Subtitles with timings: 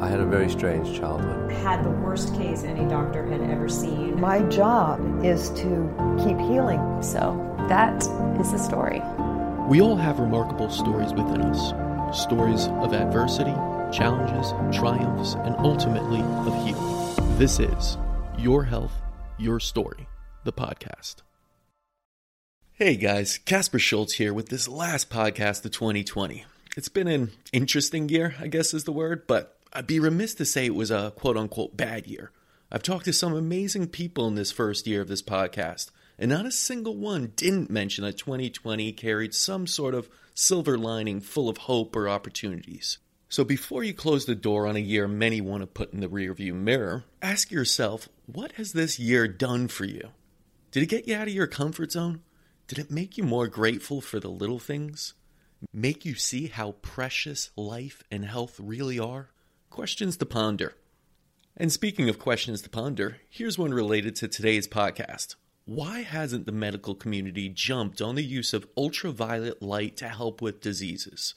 [0.00, 1.52] I had a very strange childhood.
[1.52, 4.18] Had the worst case any doctor had ever seen.
[4.18, 7.02] My job is to keep healing.
[7.02, 7.36] So
[7.68, 7.96] that
[8.40, 9.02] is the story.
[9.68, 13.52] We all have remarkable stories within us stories of adversity,
[13.92, 17.38] challenges, triumphs, and ultimately of healing.
[17.38, 17.98] This is
[18.38, 18.94] Your Health,
[19.38, 20.08] Your Story,
[20.44, 21.16] the podcast.
[22.72, 26.46] Hey guys, Casper Schultz here with this last podcast of 2020.
[26.74, 30.44] It's been an interesting year, I guess is the word, but I'd be remiss to
[30.44, 32.32] say it was a quote unquote bad year.
[32.72, 36.44] I've talked to some amazing people in this first year of this podcast, and not
[36.44, 41.58] a single one didn't mention that 2020 carried some sort of silver lining full of
[41.58, 42.98] hope or opportunities.
[43.28, 46.08] So before you close the door on a year many want to put in the
[46.08, 50.10] rearview mirror, ask yourself what has this year done for you?
[50.72, 52.22] Did it get you out of your comfort zone?
[52.66, 55.14] Did it make you more grateful for the little things?
[55.72, 59.28] Make you see how precious life and health really are?
[59.70, 60.74] Questions to ponder.
[61.56, 65.36] And speaking of questions to ponder, here's one related to today's podcast.
[65.64, 70.60] Why hasn't the medical community jumped on the use of ultraviolet light to help with
[70.60, 71.36] diseases?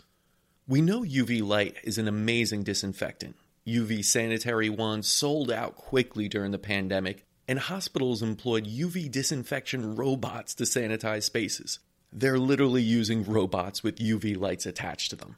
[0.67, 3.35] We know UV light is an amazing disinfectant.
[3.67, 10.55] UV sanitary wands sold out quickly during the pandemic, and hospitals employed UV disinfection robots
[10.55, 11.77] to sanitize spaces.
[12.11, 15.35] They're literally using robots with UV lights attached to them.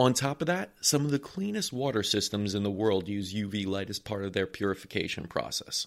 [0.00, 3.66] On top of that, some of the cleanest water systems in the world use UV
[3.66, 5.86] light as part of their purification process.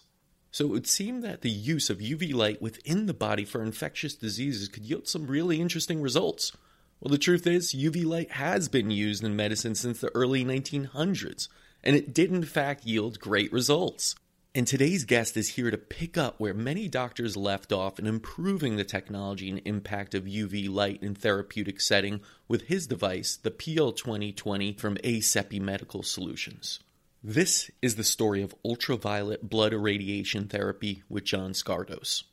[0.52, 4.14] So it would seem that the use of UV light within the body for infectious
[4.14, 6.52] diseases could yield some really interesting results.
[7.00, 11.48] Well, the truth is, UV light has been used in medicine since the early 1900s,
[11.84, 14.14] and it did in fact yield great results.
[14.56, 18.76] And today's guest is here to pick up where many doctors left off in improving
[18.76, 24.80] the technology and impact of UV light in therapeutic setting with his device, the PL2020
[24.80, 26.80] from ASEPI Medical Solutions.
[27.24, 32.24] This is the story of ultraviolet blood irradiation therapy with John Skardos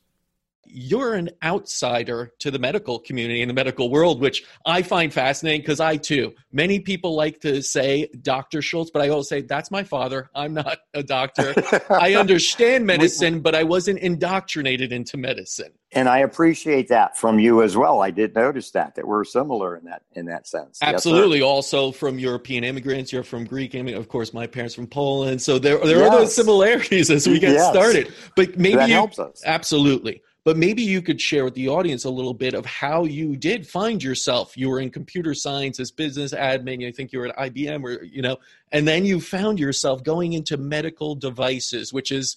[0.72, 5.62] you're an outsider to the medical community and the medical world, which I find fascinating
[5.62, 6.34] because I too.
[6.52, 8.62] Many people like to say Dr.
[8.62, 10.30] Schultz, but I always say that's my father.
[10.34, 11.55] I'm not a doctor.
[11.90, 15.73] I understand medicine, but I wasn't indoctrinated into medicine.
[15.92, 18.01] And I appreciate that from you as well.
[18.01, 20.79] I did notice that that we're similar in that in that sense.
[20.80, 21.39] Absolutely.
[21.39, 24.05] Yes, also from European immigrants, you're from Greek immigrants.
[24.05, 25.42] Of course, my parents from Poland.
[25.42, 26.13] So there there yes.
[26.13, 27.73] are those similarities as we get yes.
[27.73, 28.13] started.
[28.36, 29.42] But maybe that you, helps us.
[29.45, 33.36] Absolutely but maybe you could share with the audience a little bit of how you
[33.36, 34.56] did find yourself.
[34.56, 38.02] You were in computer science as business admin i think you were at ibm or
[38.05, 38.36] you know
[38.73, 42.36] and then you found yourself going into medical devices which is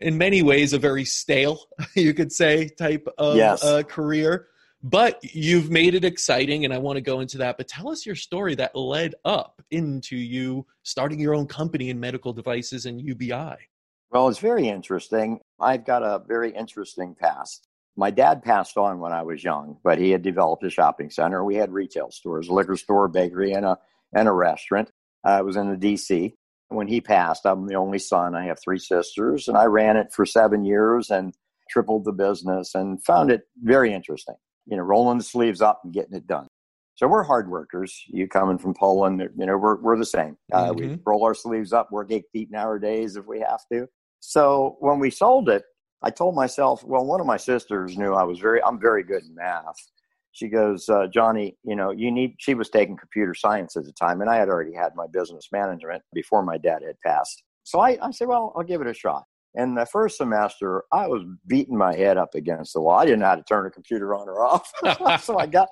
[0.00, 3.62] in many ways a very stale you could say type of yes.
[3.64, 4.48] uh, career.
[4.84, 7.56] But you've made it exciting and i want to go into that.
[7.56, 12.00] But tell us your story that led up into you starting your own company in
[12.00, 13.32] medical devices and ubi
[14.12, 15.40] well, it's very interesting.
[15.58, 17.66] I've got a very interesting past.
[17.96, 21.44] My dad passed on when I was young, but he had developed a shopping center.
[21.44, 23.78] We had retail stores, a liquor store, bakery, and a
[24.14, 24.90] and a restaurant.
[25.24, 26.34] I was in the D.C.
[26.68, 28.34] When he passed, I'm the only son.
[28.34, 31.34] I have three sisters, and I ran it for seven years and
[31.70, 34.36] tripled the business and found it very interesting.
[34.66, 36.48] You know, rolling the sleeves up and getting it done.
[36.96, 38.02] So we're hard workers.
[38.08, 40.36] You coming from Poland, you know, we're we're the same.
[40.52, 40.92] Uh, mm-hmm.
[40.92, 43.88] We roll our sleeves up, work eight eight hour days if we have to.
[44.24, 45.64] So when we sold it,
[46.00, 49.24] I told myself, well, one of my sisters knew I was very, I'm very good
[49.24, 49.76] in math.
[50.30, 53.92] She goes, uh, Johnny, you know, you need, she was taking computer science at the
[53.92, 57.42] time, and I had already had my business management before my dad had passed.
[57.64, 59.24] So I, I said, well, I'll give it a shot.
[59.56, 62.98] And the first semester, I was beating my head up against the wall.
[62.98, 64.72] I didn't know how to turn a computer on or off.
[65.22, 65.68] so I got,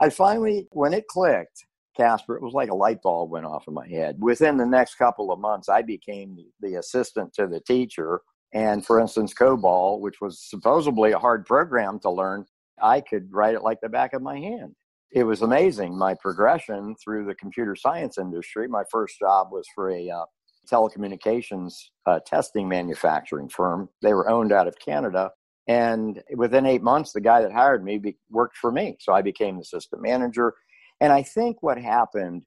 [0.00, 1.64] I finally, when it clicked,
[1.96, 4.16] Casper, it was like a light bulb went off in my head.
[4.20, 8.20] Within the next couple of months, I became the assistant to the teacher.
[8.52, 12.46] And for instance, COBOL, which was supposedly a hard program to learn,
[12.80, 14.74] I could write it like the back of my hand.
[15.12, 15.96] It was amazing.
[15.96, 18.66] My progression through the computer science industry.
[18.66, 20.24] My first job was for a uh,
[20.70, 21.74] telecommunications
[22.06, 23.88] uh, testing manufacturing firm.
[24.02, 25.30] They were owned out of Canada.
[25.66, 28.96] And within eight months, the guy that hired me be- worked for me.
[29.00, 30.54] So I became the assistant manager
[31.04, 32.46] and I think what happened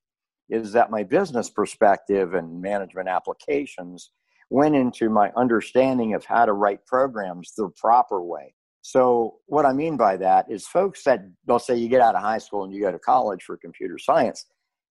[0.50, 4.10] is that my business perspective and management applications
[4.50, 8.56] went into my understanding of how to write programs the proper way.
[8.82, 12.24] So, what I mean by that is folks that they'll say you get out of
[12.24, 14.48] high school and you go to college for computer science,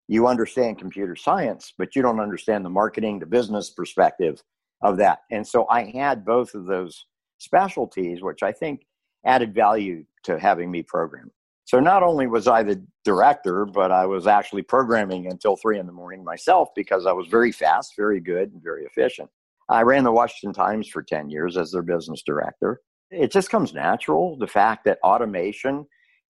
[0.07, 4.41] you understand computer science, but you don't understand the marketing, the business perspective
[4.81, 5.23] of that.
[5.33, 7.05] And so I had both of those
[7.39, 8.87] specialties, which I think
[9.25, 11.33] added value to having me program.
[11.67, 15.87] So not only was I the director, but I was actually programming until three in
[15.87, 19.29] the morning myself because I was very fast, very good, and very efficient.
[19.69, 22.81] I ran the Washington Times for 10 years as their business director.
[23.11, 24.39] It just comes natural.
[24.39, 25.87] The fact that automation,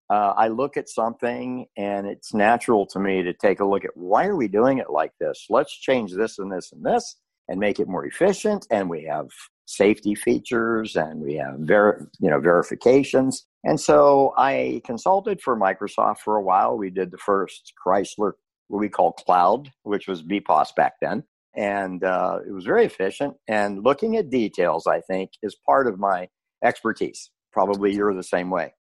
[0.08, 3.94] uh, I look at something and it's natural to me to take a look at
[3.94, 5.46] why are we doing it like this?
[5.50, 7.16] Let's change this and this and this
[7.48, 8.66] and make it more efficient.
[8.70, 9.28] And we have
[9.66, 13.46] safety features and we have ver- you know verifications.
[13.66, 16.78] And so I consulted for Microsoft for a while.
[16.78, 18.34] We did the first Chrysler,
[18.68, 21.24] what we call cloud, which was BPOS back then.
[21.56, 23.34] And uh, it was very efficient.
[23.48, 26.28] And looking at details, I think, is part of my
[26.62, 27.30] expertise.
[27.52, 28.72] Probably you're the same way.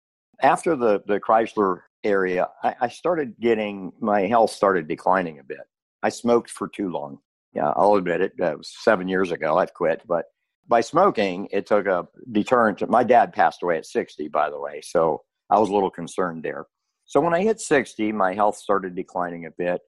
[0.42, 5.60] After the, the Chrysler area, I, I started getting my health started declining a bit.
[6.02, 7.20] I smoked for too long.
[7.54, 8.32] Yeah, I'll admit it.
[8.36, 9.56] That was seven years ago.
[9.56, 10.26] I've quit, but
[10.68, 12.88] by smoking, it took a deterrent.
[12.88, 16.42] My dad passed away at 60, by the way, so I was a little concerned
[16.42, 16.66] there.
[17.06, 19.80] So when I hit 60, my health started declining a bit.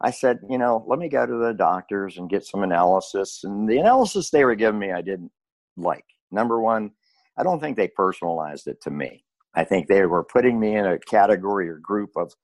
[0.00, 3.40] I said, you know, let me go to the doctors and get some analysis.
[3.44, 5.30] And the analysis they were giving me, I didn't
[5.76, 6.04] like.
[6.32, 6.90] Number one,
[7.38, 9.24] I don't think they personalized it to me.
[9.54, 12.34] I think they were putting me in a category or group of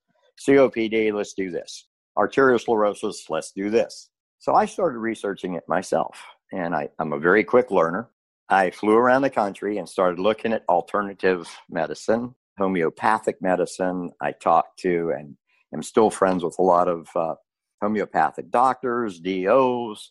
[0.40, 1.86] COPD, let's do this.
[2.16, 4.10] Arteriosclerosis, let's do this.
[4.38, 6.18] So I started researching it myself
[6.52, 8.08] and I, I'm a very quick learner.
[8.48, 14.10] I flew around the country and started looking at alternative medicine, homeopathic medicine.
[14.20, 15.36] I talked to and
[15.72, 17.34] am still friends with a lot of uh,
[17.80, 20.10] homeopathic doctors, DOs,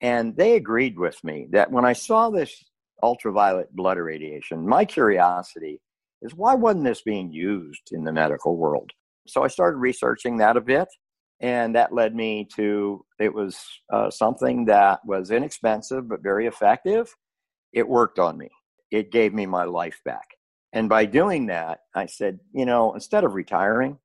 [0.00, 2.64] and they agreed with me that when I saw this
[3.02, 5.80] ultraviolet blood irradiation, my curiosity
[6.22, 8.92] is why wasn't this being used in the medical world?
[9.26, 10.88] So I started researching that a bit
[11.40, 13.58] and that led me to it was
[13.92, 17.14] uh, something that was inexpensive but very effective.
[17.72, 18.50] It worked on me.
[18.90, 20.26] It gave me my life back.
[20.72, 23.98] And by doing that i said you know instead of retiring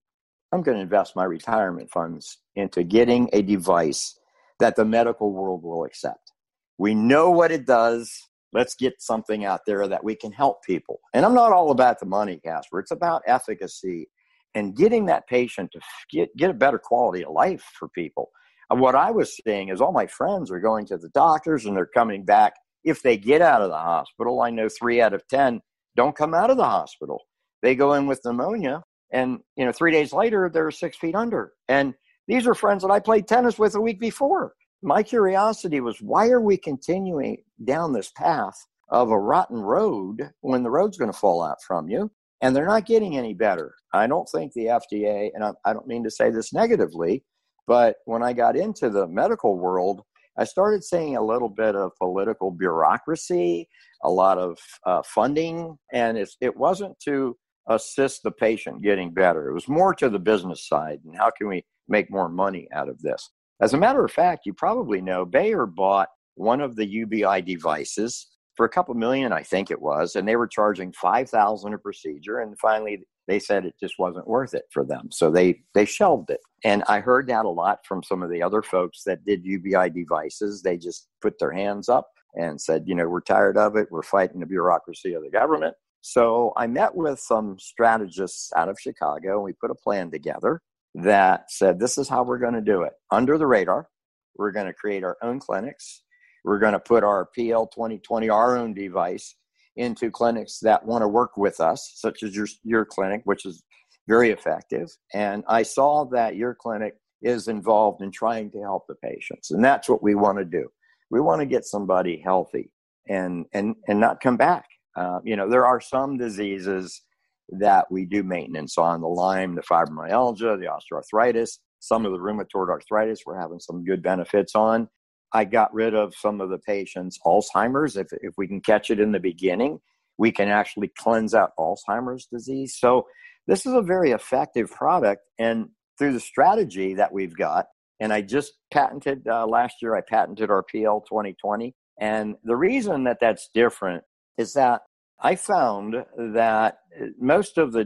[0.52, 4.18] i'm going to invest my retirement funds into getting a device
[4.60, 6.32] that the medical world will accept.
[6.78, 8.12] We know what it does.
[8.54, 11.00] Let's get something out there that we can help people.
[11.14, 12.80] And i'm not all about the money casper.
[12.80, 14.10] It's about efficacy
[14.56, 15.80] and getting that patient to
[16.10, 18.30] get, get a better quality of life for people.
[18.70, 21.76] And what I was seeing is all my friends are going to the doctors and
[21.76, 22.54] they're coming back.
[22.84, 25.62] If they get out of the hospital, I know three out of 10
[25.96, 27.22] don't come out of the hospital.
[27.62, 31.54] They go in with pneumonia and, you know, three days later, they're six feet under.
[31.68, 31.94] And
[32.28, 34.54] these are friends that I played tennis with a week before.
[34.82, 38.56] My curiosity was why are we continuing down this path
[38.90, 42.12] of a rotten road when the road's going to fall out from you?
[42.42, 43.74] And they're not getting any better.
[43.94, 47.24] I don't think the FDA, and I, I don't mean to say this negatively,
[47.68, 50.02] but when I got into the medical world,
[50.38, 53.70] I started seeing a little bit of political bureaucracy,
[54.04, 57.38] a lot of uh, funding, and it wasn't to
[57.70, 59.50] assist the patient getting better.
[59.50, 62.90] It was more to the business side and how can we make more money out
[62.90, 63.30] of this.
[63.62, 68.28] As a matter of fact, you probably know Bayer bought one of the UBI devices
[68.56, 71.78] for a couple million, I think it was, and they were charging five thousand a
[71.78, 72.40] procedure.
[72.40, 76.30] And finally, they said it just wasn't worth it for them, so they they shelved
[76.30, 76.40] it.
[76.64, 79.90] And I heard that a lot from some of the other folks that did UBI
[79.90, 80.62] devices.
[80.62, 83.88] They just put their hands up and said, you know, we're tired of it.
[83.92, 85.76] We're fighting the bureaucracy of the government.
[86.02, 90.62] So I met with some strategists out of Chicago, and we put a plan together
[90.94, 93.90] that said, this is how we're going to do it under the radar.
[94.38, 96.04] We're going to create our own clinics
[96.46, 99.36] we're going to put our PL 2020, our own device,
[99.76, 103.64] into clinics that want to work with us, such as your, your clinic, which is
[104.08, 104.90] very effective.
[105.14, 109.52] And I saw that your clinic is involved in trying to help the patients.
[109.52, 110.70] And that's what we want to do.
[111.10, 112.72] We want to get somebody healthy
[113.10, 114.66] and, and, and not come back.
[114.96, 117.02] Uh, you know, there are some diseases
[117.50, 122.70] that we do maintenance on the Lyme, the fibromyalgia, the osteoarthritis, some of the rheumatoid
[122.70, 124.88] arthritis, we're having some good benefits on.
[125.36, 127.98] I got rid of some of the patients' Alzheimer's.
[127.98, 129.80] If, if we can catch it in the beginning,
[130.18, 132.78] we can actually cleanse out Alzheimer's disease.
[132.80, 133.06] So,
[133.46, 135.24] this is a very effective product.
[135.38, 135.68] And
[136.00, 137.66] through the strategy that we've got,
[138.00, 141.76] and I just patented uh, last year, I patented our PL 2020.
[142.00, 144.04] And the reason that that's different
[144.38, 144.82] is that
[145.22, 146.78] I found that
[147.20, 147.84] most of the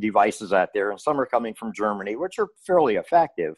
[0.00, 3.54] devices out there, and some are coming from Germany, which are fairly effective,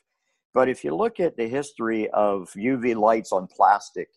[0.54, 4.08] but if you look at the history of UV lights on plastic,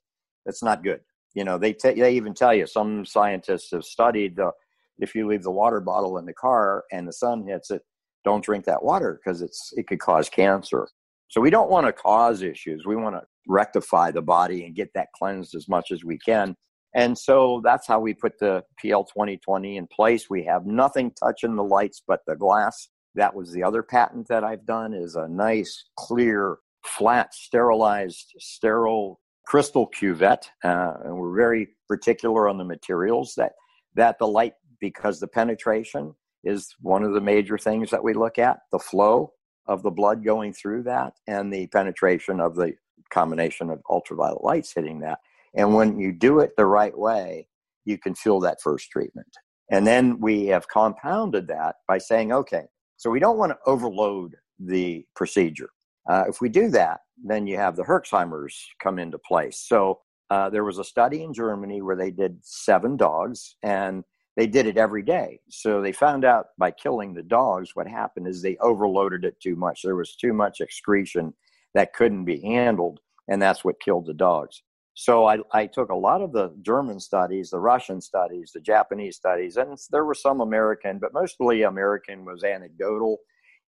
[0.46, 1.02] it's not good.
[1.34, 4.52] You know, they, t- they even tell you, some scientists have studied the,
[5.00, 7.82] if you leave the water bottle in the car and the sun hits it,
[8.24, 10.88] don't drink that water because it's it could cause cancer.
[11.28, 12.86] So we don't want to cause issues.
[12.86, 16.56] We want to rectify the body and get that cleansed as much as we can.
[16.96, 20.30] And so that's how we put the PL 2020 in place.
[20.30, 22.88] We have nothing touching the lights but the glass.
[23.16, 29.20] That was the other patent that I've done is a nice, clear, flat, sterilized, sterile
[29.46, 30.46] crystal cuvette.
[30.64, 33.54] Uh, and we're very particular on the materials that,
[33.96, 38.38] that the light, because the penetration is one of the major things that we look
[38.38, 39.32] at, the flow
[39.68, 42.74] of the blood going through that and the penetration of the
[43.12, 45.20] combination of ultraviolet lights hitting that.
[45.56, 47.48] And when you do it the right way,
[47.86, 49.28] you can feel that first treatment.
[49.70, 52.64] And then we have compounded that by saying, okay,
[53.04, 55.68] so we don't want to overload the procedure.
[56.10, 59.66] Uh, if we do that, then you have the Herxheimers come into place.
[59.68, 64.06] So uh, there was a study in Germany where they did seven dogs and
[64.38, 65.42] they did it every day.
[65.50, 69.58] So they found out by killing the dogs, what happened is they overloaded it too
[69.58, 69.82] much.
[69.84, 71.34] There was too much excretion
[71.74, 74.64] that couldn't be handled, and that's what killed the dogs.
[74.96, 79.16] So I, I took a lot of the German studies, the Russian studies, the Japanese
[79.16, 83.18] studies, and there were some American, but mostly American was anecdotal.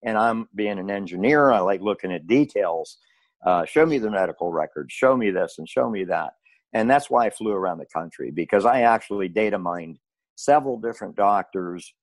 [0.03, 2.97] And I'm being an engineer, I like looking at details.
[3.43, 6.33] Uh, show me the medical records, show me this, and show me that.
[6.73, 9.97] And that's why I flew around the country because I actually data mined
[10.35, 11.93] several different doctors'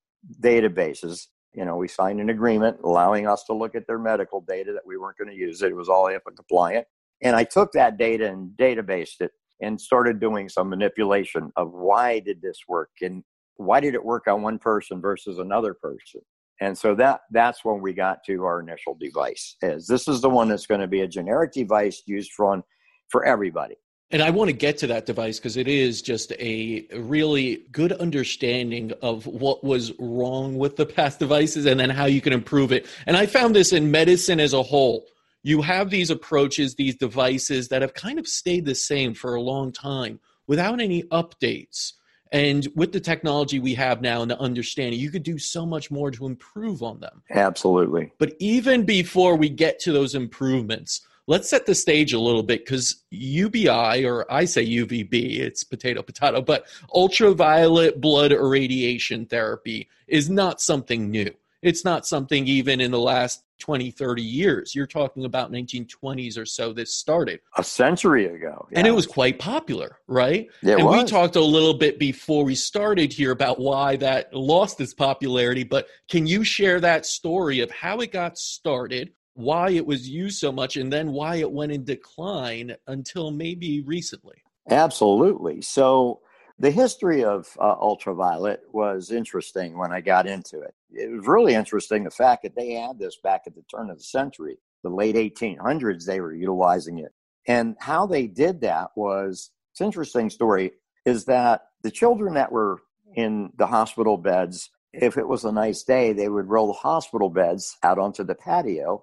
[0.41, 1.27] databases.
[1.53, 4.87] You know, we signed an agreement allowing us to look at their medical data that
[4.87, 5.77] we weren't going to use it.
[5.77, 6.87] Was all HIPAA compliant.
[7.23, 12.19] And I took that data and databased it and started doing some manipulation of why
[12.21, 13.23] did this work and
[13.57, 16.21] why did it work on one person versus another person.
[16.61, 19.57] And so that that's when we got to our initial device.
[19.63, 22.63] Is this is the one that's going to be a generic device used for
[23.09, 23.77] for everybody.
[24.13, 27.93] And I want to get to that device because it is just a really good
[27.93, 32.73] understanding of what was wrong with the past devices and then how you can improve
[32.73, 32.87] it.
[33.07, 35.07] And I found this in medicine as a whole
[35.43, 39.41] you have these approaches, these devices that have kind of stayed the same for a
[39.43, 41.93] long time without any updates.
[42.31, 45.91] And with the technology we have now and the understanding, you could do so much
[45.91, 47.23] more to improve on them.
[47.31, 48.13] Absolutely.
[48.19, 52.65] But even before we get to those improvements, let's set the stage a little bit
[52.65, 60.31] because UBI, or I say UVB, it's potato, potato, but ultraviolet blood irradiation therapy is
[60.31, 61.31] not something new.
[61.61, 64.75] It's not something even in the last 20, 30 years.
[64.75, 67.39] You're talking about 1920s or so this started.
[67.57, 68.67] A century ago.
[68.73, 68.79] Yeah.
[68.79, 70.49] And it was quite popular, right?
[70.63, 71.05] Yeah, and was.
[71.05, 75.63] we talked a little bit before we started here about why that lost its popularity,
[75.63, 80.39] but can you share that story of how it got started, why it was used
[80.39, 84.43] so much, and then why it went in decline until maybe recently?
[84.71, 85.63] Absolutely.
[85.63, 86.21] So
[86.63, 90.73] the history of uh, ultraviolet was interesting when I got into it.
[90.93, 93.99] It was really interesting the fact that they had this back at the turn of
[93.99, 97.13] the century, the late 1800s, they were utilizing it.
[97.49, 100.71] And how they did that was it's an interesting story
[101.05, 102.79] is that the children that were
[103.17, 107.29] in the hospital beds, if it was a nice day, they would roll the hospital
[107.29, 109.03] beds out onto the patio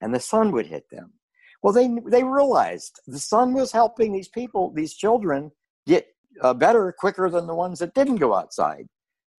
[0.00, 1.14] and the sun would hit them.
[1.60, 5.50] Well, they, they realized the sun was helping these people, these children,
[5.88, 6.06] get
[6.40, 8.86] uh, better quicker than the ones that didn't go outside.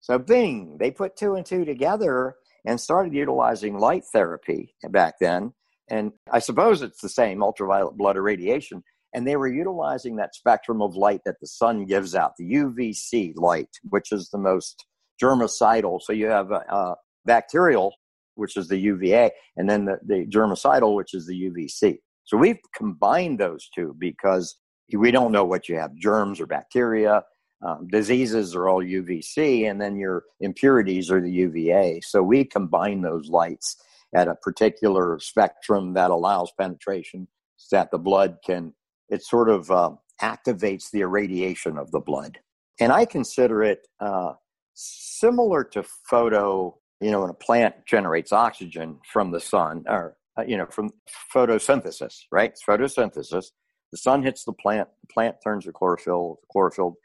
[0.01, 5.53] So, bing, they put two and two together and started utilizing light therapy back then.
[5.89, 8.83] And I suppose it's the same ultraviolet blood irradiation.
[9.13, 13.33] And they were utilizing that spectrum of light that the sun gives out, the UVC
[13.35, 14.85] light, which is the most
[15.21, 15.99] germicidal.
[16.01, 17.93] So you have a, a bacterial,
[18.35, 21.97] which is the UVA, and then the, the germicidal, which is the UVC.
[22.23, 24.55] So we've combined those two because
[24.95, 27.23] we don't know what you have germs or bacteria.
[27.63, 32.01] Um, diseases are all UVC, and then your impurities are the UVA.
[32.01, 33.77] So we combine those lights
[34.15, 38.73] at a particular spectrum that allows penetration so that the blood can,
[39.09, 42.39] it sort of uh, activates the irradiation of the blood.
[42.79, 44.33] And I consider it uh,
[44.73, 50.43] similar to photo, you know, when a plant generates oxygen from the sun, or, uh,
[50.43, 50.89] you know, from
[51.33, 52.49] photosynthesis, right?
[52.49, 53.51] It's photosynthesis
[53.91, 56.95] the sun hits the plant, the plant turns to chlorophyll, chlorophyll.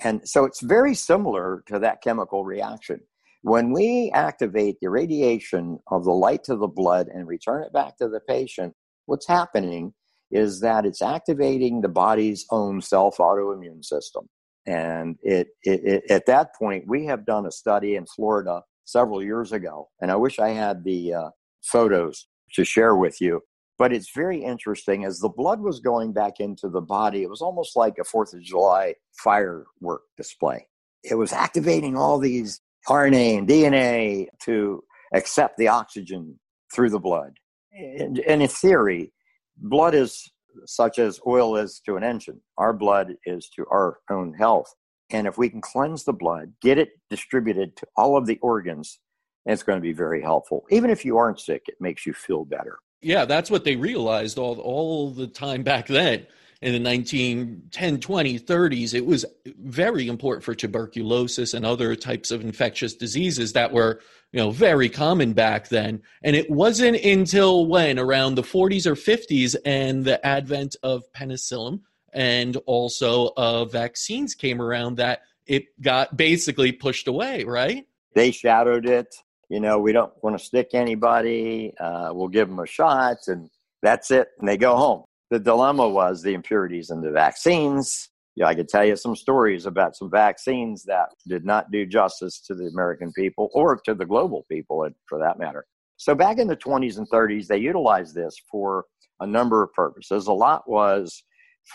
[0.00, 3.00] And so it's very similar to that chemical reaction.
[3.42, 7.96] When we activate the radiation of the light to the blood and return it back
[7.98, 8.74] to the patient,
[9.06, 9.94] what's happening
[10.30, 14.28] is that it's activating the body's own self autoimmune system.
[14.66, 19.22] And it, it, it, at that point, we have done a study in Florida several
[19.22, 21.30] years ago, and I wish I had the uh,
[21.64, 23.40] photos to share with you.
[23.78, 27.42] But it's very interesting as the blood was going back into the body, it was
[27.42, 30.66] almost like a Fourth of July firework display.
[31.02, 34.82] It was activating all these RNA and DNA to
[35.14, 36.38] accept the oxygen
[36.72, 37.32] through the blood.
[37.72, 39.12] And in theory,
[39.56, 40.30] blood is
[40.66, 42.40] such as oil is to an engine.
[42.58, 44.72] Our blood is to our own health.
[45.10, 48.98] And if we can cleanse the blood, get it distributed to all of the organs,
[49.46, 50.64] it's going to be very helpful.
[50.70, 52.78] Even if you aren't sick, it makes you feel better.
[53.02, 56.26] Yeah, that's what they realized all all the time back then
[56.62, 58.94] in the 1910, 20, 30s.
[58.94, 64.38] It was very important for tuberculosis and other types of infectious diseases that were, you
[64.38, 66.00] know, very common back then.
[66.22, 71.80] And it wasn't until when around the 40s or 50s and the advent of penicillin
[72.12, 77.88] and also uh, vaccines came around that it got basically pushed away, right?
[78.14, 79.16] They shadowed it
[79.52, 81.74] you know, we don't want to stick anybody.
[81.78, 83.50] Uh, we'll give them a shot, and
[83.82, 84.28] that's it.
[84.40, 85.04] And they go home.
[85.30, 88.08] The dilemma was the impurities in the vaccines.
[88.34, 92.40] Yeah, I could tell you some stories about some vaccines that did not do justice
[92.46, 95.66] to the American people or to the global people, for that matter.
[95.98, 98.86] So back in the 20s and 30s, they utilized this for
[99.20, 100.28] a number of purposes.
[100.28, 101.24] A lot was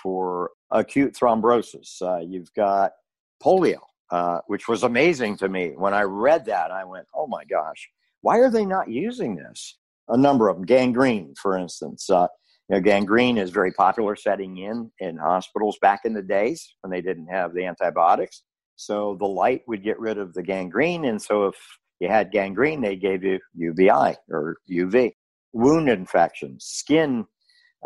[0.01, 2.01] for acute thrombosis.
[2.01, 2.93] Uh, you've got
[3.39, 3.77] polio.
[4.09, 5.73] Uh, which was amazing to me.
[5.75, 7.89] When I read that, I went, oh my gosh,
[8.21, 9.77] why are they not using this?
[10.07, 12.09] A number of them, gangrene, for instance.
[12.09, 12.27] Uh,
[12.69, 16.91] you know, gangrene is very popular setting in in hospitals back in the days when
[16.91, 18.43] they didn't have the antibiotics.
[18.77, 21.55] So the light would get rid of the gangrene, and so if
[21.99, 25.11] you had gangrene, they gave you UVI or UV.
[25.51, 27.25] Wound infections, skin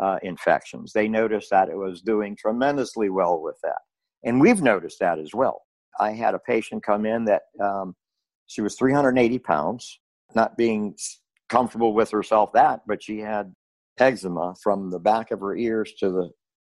[0.00, 3.80] uh, infections, they noticed that it was doing tremendously well with that.
[4.24, 5.62] And we've noticed that as well.
[6.00, 7.94] I had a patient come in that um,
[8.46, 9.98] she was 380 pounds,
[10.34, 10.96] not being
[11.48, 13.52] comfortable with herself that, but she had
[13.98, 16.30] eczema from the back of her ears to the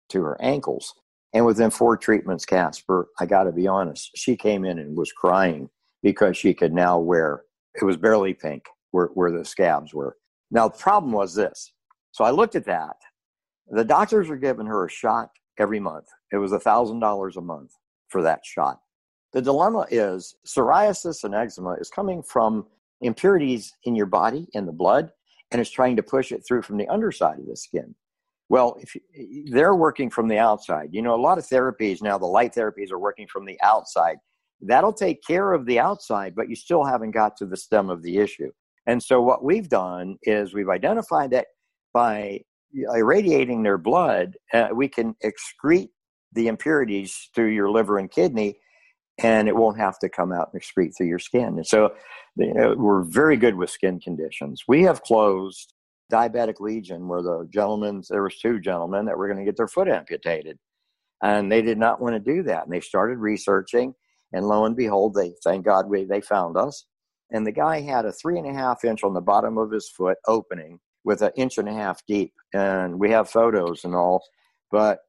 [0.08, 0.94] to her ankles.
[1.32, 5.12] And within four treatments, Casper, I got to be honest, she came in and was
[5.12, 5.68] crying
[6.02, 7.42] because she could now wear
[7.74, 10.16] it was barely pink where, where the scabs were.
[10.50, 11.72] Now the problem was this.
[12.12, 12.96] So I looked at that.
[13.68, 16.06] The doctors were giving her a shot every month.
[16.32, 17.70] It was a thousand dollars a month
[18.08, 18.80] for that shot.
[19.32, 22.66] The dilemma is psoriasis and eczema is coming from
[23.00, 25.12] impurities in your body, in the blood,
[25.50, 27.94] and it's trying to push it through from the underside of the skin.
[28.48, 29.00] Well, if you,
[29.52, 32.90] they're working from the outside, you know, a lot of therapies now, the light therapies
[32.90, 34.16] are working from the outside.
[34.60, 38.02] That'll take care of the outside, but you still haven't got to the stem of
[38.02, 38.50] the issue.
[38.86, 41.46] And so, what we've done is we've identified that
[41.94, 42.40] by
[42.74, 45.90] irradiating their blood, uh, we can excrete
[46.32, 48.58] the impurities through your liver and kidney
[49.22, 51.56] and it won't have to come out and excrete through your skin.
[51.56, 51.94] And so
[52.36, 54.64] you know, we're very good with skin conditions.
[54.68, 55.74] We have closed
[56.10, 59.68] diabetic legion where the gentlemen, there was two gentlemen that were going to get their
[59.68, 60.58] foot amputated.
[61.22, 62.64] And they did not want to do that.
[62.64, 63.94] And they started researching
[64.32, 66.86] and lo and behold, they thank God we, they found us.
[67.32, 69.88] And the guy had a three and a half inch on the bottom of his
[69.88, 72.32] foot opening with an inch and a half deep.
[72.52, 74.22] And we have photos and all.
[74.70, 75.00] But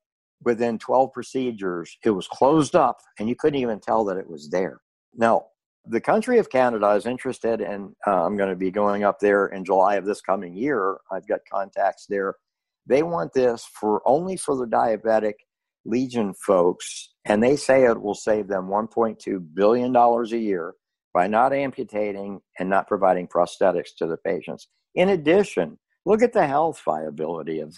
[0.44, 4.50] within 12 procedures, it was closed up and you couldn't even tell that it was
[4.50, 4.82] there.
[5.16, 5.46] Now,
[5.86, 9.48] the country of Canada is interested, and uh, I'm going to be going up there
[9.48, 10.98] in July of this coming year.
[11.12, 12.36] I've got contacts there.
[12.86, 15.34] They want this for only for the diabetic
[15.86, 20.76] legion folks, and they say it will save them 1.2 billion dollars a year
[21.14, 24.68] by not amputating and not providing prosthetics to the patients.
[24.96, 27.76] In addition, look at the health viability of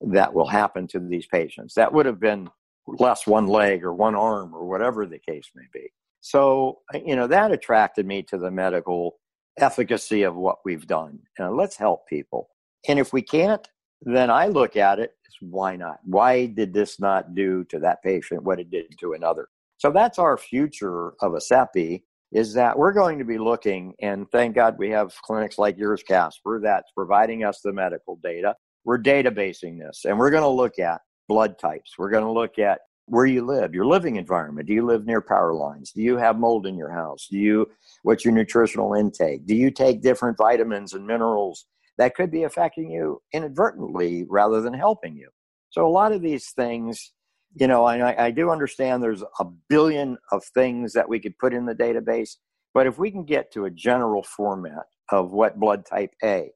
[0.00, 1.74] that will happen to these patients.
[1.74, 2.50] That would have been
[2.86, 5.88] less one leg or one arm or whatever the case may be.
[6.20, 9.16] So, you know, that attracted me to the medical
[9.58, 11.18] efficacy of what we've done.
[11.38, 12.48] Know, let's help people.
[12.88, 13.66] And if we can't,
[14.02, 15.98] then I look at it as why not?
[16.04, 19.48] Why did this not do to that patient what it did to another?
[19.78, 24.54] So that's our future of ASEPI is that we're going to be looking, and thank
[24.54, 28.54] God we have clinics like yours, Casper, that's providing us the medical data
[28.86, 31.94] we're databasing this and we're going to look at blood types.
[31.98, 34.68] We're going to look at where you live, your living environment.
[34.68, 35.92] Do you live near power lines?
[35.92, 37.26] Do you have mold in your house?
[37.30, 37.66] Do you
[38.04, 39.44] what's your nutritional intake?
[39.44, 41.66] Do you take different vitamins and minerals
[41.98, 45.28] that could be affecting you inadvertently rather than helping you?
[45.70, 47.12] So a lot of these things,
[47.54, 51.52] you know, I, I do understand there's a billion of things that we could put
[51.52, 52.36] in the database,
[52.72, 56.50] but if we can get to a general format of what blood type A,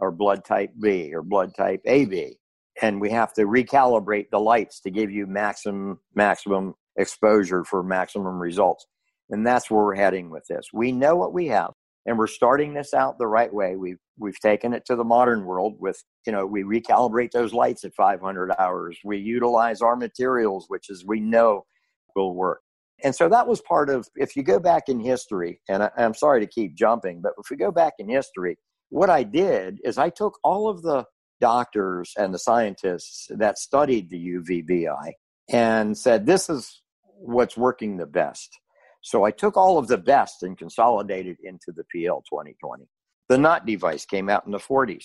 [0.00, 2.36] or blood type B or blood type AB.
[2.80, 8.38] And we have to recalibrate the lights to give you maximum maximum exposure for maximum
[8.38, 8.86] results.
[9.30, 10.68] And that's where we're heading with this.
[10.72, 11.72] We know what we have,
[12.06, 13.76] and we're starting this out the right way.
[13.76, 17.84] We've we've taken it to the modern world with you know we recalibrate those lights
[17.84, 18.98] at 500 hours.
[19.04, 21.64] We utilize our materials, which is we know
[22.14, 22.60] will work.
[23.04, 24.08] And so that was part of.
[24.16, 27.50] If you go back in history, and I, I'm sorry to keep jumping, but if
[27.50, 28.56] we go back in history,
[28.90, 31.04] what I did is I took all of the
[31.40, 35.12] doctors and the scientists that studied the UVBI
[35.50, 36.82] and said, this is
[37.18, 38.58] what's working the best.
[39.02, 42.84] So I took all of the best and consolidated into the PL 2020.
[43.28, 45.04] The Knott device came out in the 40s.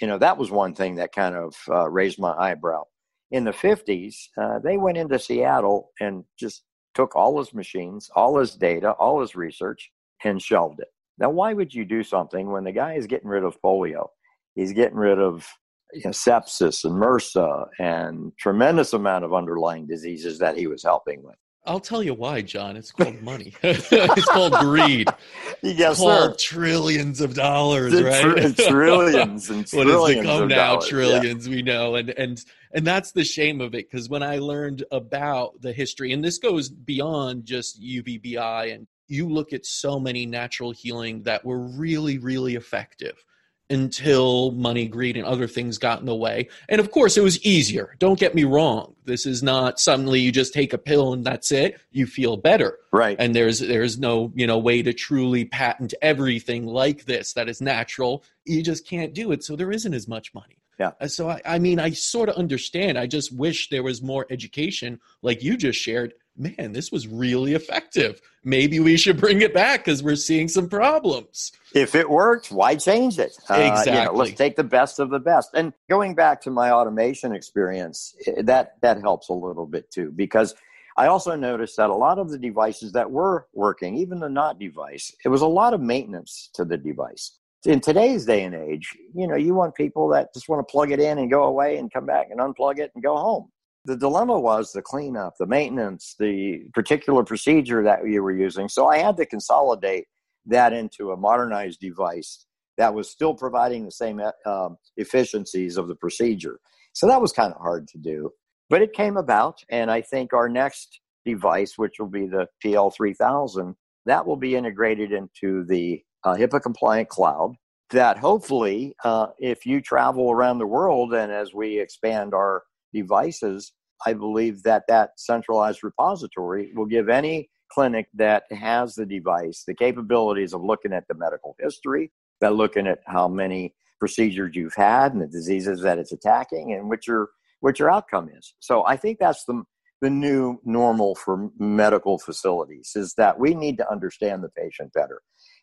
[0.00, 2.84] You know, that was one thing that kind of uh, raised my eyebrow.
[3.30, 6.62] In the 50s, uh, they went into Seattle and just
[6.94, 9.90] took all his machines, all his data, all his research,
[10.24, 10.88] and shelved it.
[11.18, 14.08] Now, why would you do something when the guy is getting rid of polio?
[14.54, 15.46] He's getting rid of
[15.92, 21.22] you know, sepsis and MRSA and tremendous amount of underlying diseases that he was helping
[21.22, 21.36] with.
[21.66, 22.76] I'll tell you why, John.
[22.76, 23.52] It's called money.
[23.62, 25.08] it's called greed.
[25.60, 26.54] Yes, it's called sir.
[26.54, 28.54] trillions of dollars, The right?
[28.56, 30.90] tr- trillions and what has trillions become of now dollars, yeah.
[30.90, 34.84] trillions we know and and and that's the shame of it because when i learned
[34.92, 40.26] about the history and this goes beyond just uvbi and you look at so many
[40.26, 43.24] natural healing that were really really effective
[43.70, 46.48] until money greed and other things got in the way.
[46.68, 47.96] And of course it was easier.
[47.98, 48.94] Don't get me wrong.
[49.04, 51.78] This is not suddenly you just take a pill and that's it.
[51.90, 52.78] You feel better.
[52.92, 53.16] Right.
[53.18, 57.60] and there's there's no you know way to truly patent everything like this that is
[57.60, 58.24] natural.
[58.44, 59.44] You just can't do it.
[59.44, 60.58] So there isn't as much money.
[60.78, 60.92] Yeah.
[61.00, 62.98] Uh, so i, I mean i sort of understand.
[62.98, 67.54] I just wish there was more education like you just shared man this was really
[67.54, 72.50] effective maybe we should bring it back because we're seeing some problems if it works,
[72.50, 73.36] why change it?
[73.48, 74.18] Uh, you know, Exactly.
[74.18, 75.50] let's take the best of the best.
[75.54, 80.10] And going back to my automation experience, eh, that that helps a little bit too,
[80.16, 80.54] because
[80.96, 84.58] I also noticed that a lot of the devices that were working, even the Knott
[84.58, 87.38] device, it was a lot of maintenance to the device.
[87.66, 90.90] In today's day and age, you know, you want people that just want to plug
[90.90, 93.50] it in and go away and come back and unplug it and go home.
[93.88, 98.68] The dilemma was the cleanup, the maintenance, the particular procedure that you were using.
[98.68, 100.04] So I had to consolidate
[100.44, 102.44] that into a modernized device
[102.76, 106.60] that was still providing the same um, efficiencies of the procedure.
[106.92, 108.30] So that was kind of hard to do,
[108.68, 109.60] but it came about.
[109.70, 113.74] And I think our next device, which will be the PL3000,
[114.04, 117.54] that will be integrated into the uh, HIPAA compliant cloud.
[117.92, 123.72] That hopefully, uh, if you travel around the world and as we expand our devices,
[124.06, 129.74] I believe that that centralized repository will give any clinic that has the device the
[129.74, 135.12] capabilities of looking at the medical history, that looking at how many procedures you've had
[135.12, 137.28] and the diseases that it's attacking and what your
[137.60, 138.54] what your outcome is.
[138.60, 139.62] So I think that's the
[140.00, 145.20] the new normal for medical facilities is that we need to understand the patient better.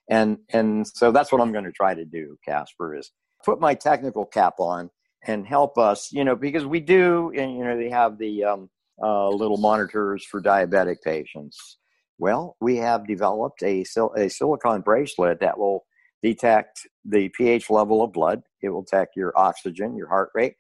[0.09, 3.11] And and so that's what I'm going to try to do, Casper, is
[3.43, 4.89] put my technical cap on
[5.27, 8.69] and help us, you know, because we do, and you know, they have the um,
[9.01, 11.77] uh, little monitors for diabetic patients.
[12.17, 15.85] Well, we have developed a, sil- a silicon bracelet that will
[16.23, 18.41] detect the pH level of blood.
[18.61, 20.55] It will detect your oxygen, your heart rate,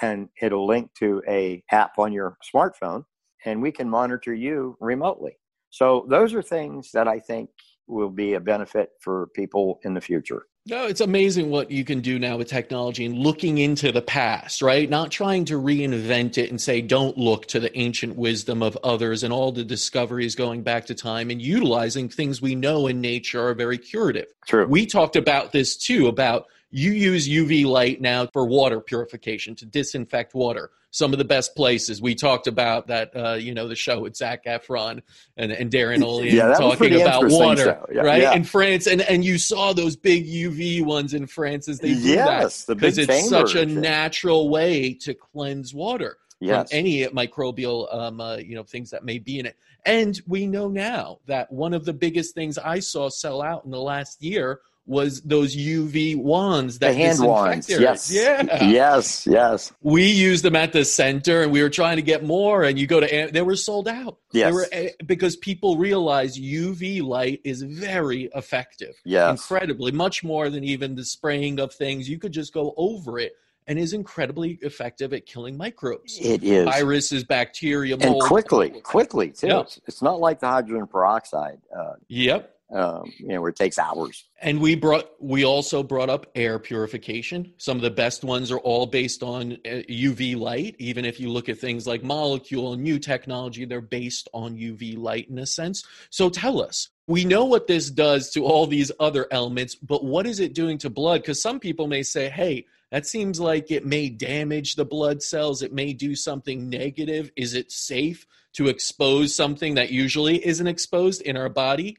[0.00, 3.04] and it'll link to a app on your smartphone,
[3.44, 5.36] and we can monitor you remotely.
[5.70, 7.50] So those are things that I think
[7.86, 10.46] will be a benefit for people in the future.
[10.66, 14.62] No, it's amazing what you can do now with technology and looking into the past,
[14.62, 14.88] right?
[14.88, 19.24] Not trying to reinvent it and say, don't look to the ancient wisdom of others
[19.24, 23.46] and all the discoveries going back to time and utilizing things we know in nature
[23.46, 24.28] are very curative.
[24.46, 24.66] True.
[24.66, 29.66] We talked about this too about you use UV light now for water purification to
[29.66, 30.70] disinfect water.
[30.94, 32.00] Some of the best places.
[32.00, 35.02] We talked about that, uh, you know, the show with Zac Efron
[35.36, 37.80] and, and Darren Olean Yeah, talking about water.
[37.92, 38.22] Yeah, right?
[38.22, 38.34] yeah.
[38.34, 41.98] In France, and and you saw those big UV ones in France as they do
[41.98, 46.70] Yes, that because it's such a natural way to cleanse water Yes.
[46.70, 49.56] from any microbial, um, uh, you know, things that may be in it.
[49.86, 53.72] And we know now that one of the biggest things I saw sell out in
[53.72, 57.68] the last year was those UV wands that the hand wands.
[57.68, 58.12] Yes.
[58.12, 58.64] Yeah.
[58.64, 59.26] Yes.
[59.26, 59.72] Yes.
[59.80, 62.86] We used them at the center and we were trying to get more and you
[62.86, 64.18] go to they were sold out.
[64.32, 64.50] Yes.
[64.50, 68.94] They were eh, because people realize UV light is very effective.
[69.04, 69.30] Yes.
[69.30, 72.08] Incredibly much more than even the spraying of things.
[72.08, 73.32] You could just go over it
[73.66, 76.18] and is incredibly effective at killing microbes.
[76.20, 76.64] It is.
[76.66, 79.46] Viruses, bacteria, mold, and quickly, quickly too.
[79.46, 79.60] Yeah.
[79.60, 82.53] It's, it's not like the hydrogen peroxide, uh, Yep.
[82.74, 84.24] Um, you know, where it takes hours.
[84.42, 87.52] And we brought we also brought up air purification.
[87.56, 90.74] Some of the best ones are all based on uh, UV light.
[90.80, 94.98] Even if you look at things like Molekule and new technology, they're based on UV
[94.98, 95.84] light in a sense.
[96.10, 100.26] So tell us, we know what this does to all these other elements, but what
[100.26, 101.20] is it doing to blood?
[101.20, 105.62] Because some people may say, hey, that seems like it may damage the blood cells.
[105.62, 107.30] It may do something negative.
[107.36, 111.98] Is it safe to expose something that usually isn't exposed in our body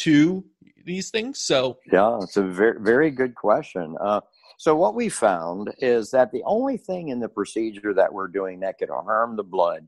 [0.00, 0.44] to
[0.84, 1.40] these things?
[1.40, 3.96] So Yeah, it's a very, very good question.
[4.00, 4.20] Uh,
[4.58, 8.60] So, what we found is that the only thing in the procedure that we're doing
[8.60, 9.86] that could harm the blood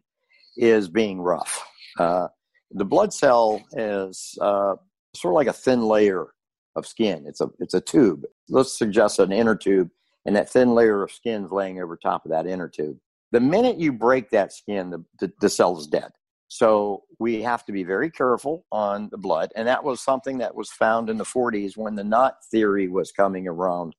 [0.57, 1.67] is being rough.
[1.99, 2.29] Uh,
[2.73, 4.75] the blood cell is uh,
[5.15, 6.35] sort of like a thin layer
[6.77, 7.25] of skin.
[7.27, 8.25] It's a it's a tube.
[8.51, 9.89] Let's suggest an inner tube,
[10.27, 12.99] and that thin layer of skin is laying over top of that inner tube.
[13.33, 16.11] The minute you break that skin, the, the, the cell is dead.
[16.49, 19.53] So we have to be very careful on the blood.
[19.55, 23.13] And that was something that was found in the 40s when the Knott theory was
[23.13, 23.95] coming around.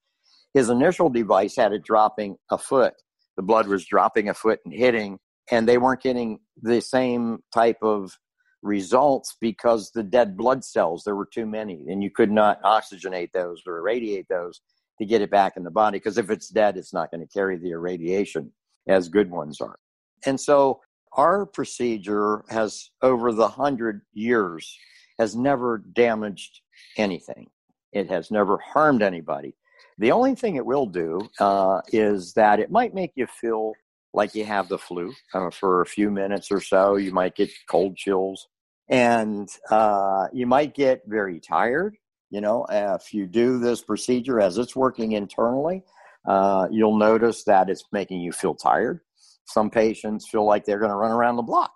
[0.55, 2.95] His initial device had it dropping a foot.
[3.38, 5.19] The blood was dropping a foot and hitting,
[5.51, 8.17] and they weren't getting the same type of
[8.63, 13.31] results because the dead blood cells, there were too many, and you could not oxygenate
[13.31, 14.62] those or irradiate those
[14.99, 17.31] to get it back in the body because if it's dead, it's not going to
[17.31, 18.51] carry the irradiation
[18.88, 19.77] as good ones are.
[20.25, 20.81] And so
[21.13, 24.78] our procedure has over the hundred years
[25.17, 26.62] has never damaged
[26.98, 27.48] anything.
[27.91, 29.56] It has never harmed anybody.
[29.98, 33.74] The only thing it will do uh, is that it might make you feel
[34.13, 36.95] like you have the flu uh, for a few minutes or so.
[36.95, 38.48] You might get cold chills.
[38.88, 41.95] And uh, you might get very tired.
[42.30, 45.84] You know if you do this procedure as it's working internally
[46.26, 49.02] uh, you'll notice that it's making you feel tired
[49.49, 51.71] some patients feel like they're going to run around the block.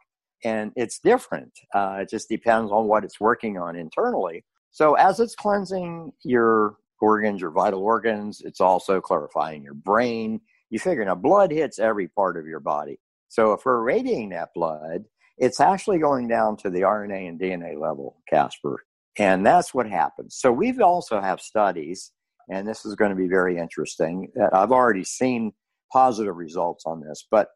[0.46, 1.52] And it's different.
[1.74, 4.44] Uh, it just depends on what it's working on internally.
[4.72, 10.42] So, as it's cleansing your organs, your vital organs, it's also clarifying your brain.
[10.70, 13.00] You figure now, blood hits every part of your body.
[13.30, 15.06] So, if we're radiating that blood,
[15.38, 18.84] it's actually going down to the RNA and DNA level, Casper.
[19.18, 20.36] And that's what happens.
[20.36, 22.12] So, we've also have studies,
[22.50, 24.30] and this is going to be very interesting.
[24.36, 25.54] That I've already seen
[25.94, 27.26] positive results on this.
[27.30, 27.48] But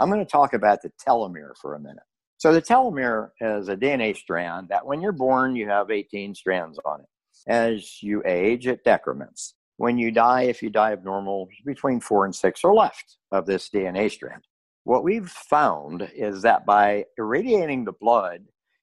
[0.00, 2.02] I'm going to talk about the telomere for a minute.
[2.38, 6.78] So, the telomere is a DNA strand that when you're born, you have 18 strands
[6.84, 7.06] on it.
[7.46, 9.54] As you age, it decrements.
[9.76, 13.46] When you die, if you die of normal, between four and six are left of
[13.46, 14.42] this DNA strand.
[14.84, 18.40] What we've found is that by irradiating the blood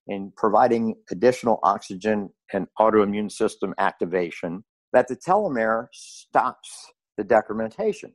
[0.07, 8.13] and providing additional oxygen and autoimmune system activation, that the telomere stops the decrementation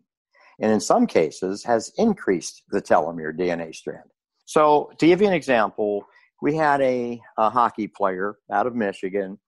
[0.61, 4.09] and in some cases has increased the telomere DNA strand.
[4.47, 6.07] So, to give you an example,
[6.43, 9.39] we had a, a hockey player out of Michigan.